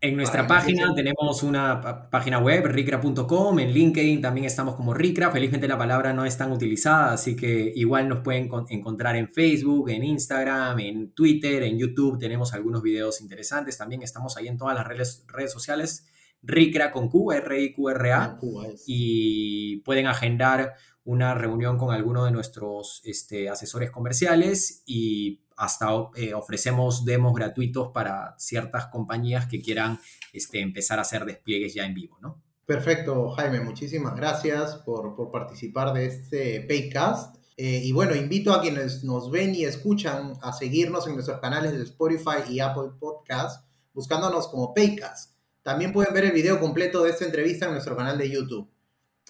En 0.06 0.15
nuestra 0.15 0.46
página 0.46 0.94
tenemos 0.94 1.41
una 1.41 2.12
página 2.12 2.38
web, 2.38 2.68
ricra.com, 2.68 3.58
en 3.58 3.72
LinkedIn 3.72 4.22
también 4.22 4.46
estamos 4.46 4.76
como 4.76 4.94
Ricra, 4.94 5.32
felizmente 5.32 5.68
la 5.68 5.80
palabra 5.80 6.13
no 6.13 6.26
es 6.26 6.38
tan 6.38 6.52
utilizada, 6.52 7.13
así 7.13 7.36
que 7.36 7.74
igual 7.76 8.08
nos 8.08 8.20
pueden 8.20 8.48
encontrar 8.70 9.15
en 9.15 9.28
Facebook, 9.28 9.89
en 9.89 10.04
Instagram, 10.04 10.80
en 10.80 11.12
Twitter, 11.13 11.63
en 11.63 11.80
YouTube, 11.80 12.20
tenemos 12.20 12.54
algunos 12.54 12.84
videos 12.84 13.20
interesantes, 13.20 13.80
también 13.80 14.04
estamos 14.04 14.38
ahí 14.38 14.48
en 14.48 14.60
todas 14.60 14.76
las 14.76 14.86
redes, 14.86 15.26
redes 15.28 15.52
sociales, 15.52 16.06
Ricra 16.44 16.91
con 16.91 17.10
Q, 17.10 17.32
R-I-Q-R-A, 17.32 18.38
y 18.86 19.78
pueden 19.78 20.06
agendar 20.06 20.76
una 21.04 21.34
reunión 21.34 21.80
con 21.80 21.91
alguno 21.96 22.26
de 22.26 22.32
nuestros 22.32 23.02
este, 23.06 23.50
asesores 23.50 23.89
comerciales 23.89 24.84
y 24.86 25.44
hasta 25.56 25.88
eh, 26.15 26.34
ofrecemos 26.34 27.06
demos 27.06 27.34
gratuitos 27.34 27.91
para 27.91 28.36
ciertas 28.38 28.88
compañías 28.88 29.48
que 29.48 29.62
quieran 29.62 30.00
este, 30.34 30.60
empezar 30.60 31.00
a 31.00 31.04
hacer 31.04 31.26
despliegues 31.26 31.74
ya 31.74 31.86
en 31.86 31.94
vivo, 31.94 32.18
¿no? 32.22 32.41
Perfecto, 32.65 33.30
Jaime, 33.32 33.62
muchísimas 33.62 34.15
gracias 34.15 34.76
por, 34.78 35.15
por 35.15 35.32
participar 35.32 35.94
de 35.94 36.08
este 36.08 36.62
Paycast. 36.62 37.38
Eh, 37.58 37.82
y 37.84 37.91
bueno, 37.94 38.15
invito 38.15 38.54
a 38.54 38.62
quienes 38.62 39.04
nos 39.04 39.32
ven 39.32 39.56
y 39.56 39.63
escuchan 39.63 40.34
a 40.41 40.52
seguirnos 40.52 41.08
en 41.08 41.13
nuestros 41.13 41.39
canales 41.39 41.72
de 41.74 41.84
Spotify 41.84 42.44
y 42.50 42.60
Apple 42.60 42.91
Podcast, 43.00 43.65
buscándonos 43.94 44.48
como 44.48 44.74
Paycast. 44.74 45.36
También 45.62 45.94
pueden 45.94 46.13
ver 46.13 46.26
el 46.26 46.32
video 46.32 46.60
completo 46.60 47.04
de 47.04 47.12
esta 47.12 47.26
entrevista 47.26 47.68
en 47.68 47.74
nuestro 47.74 47.96
canal 47.96 48.18
de 48.18 48.30
YouTube. 48.30 48.70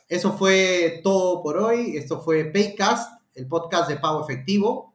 Eso 0.07 0.37
fue 0.37 1.01
todo 1.03 1.43
por 1.43 1.57
hoy. 1.57 1.97
Esto 1.97 2.21
fue 2.21 2.45
Paycast, 2.45 3.21
el 3.35 3.47
podcast 3.47 3.89
de 3.89 3.97
pago 3.97 4.23
efectivo. 4.23 4.94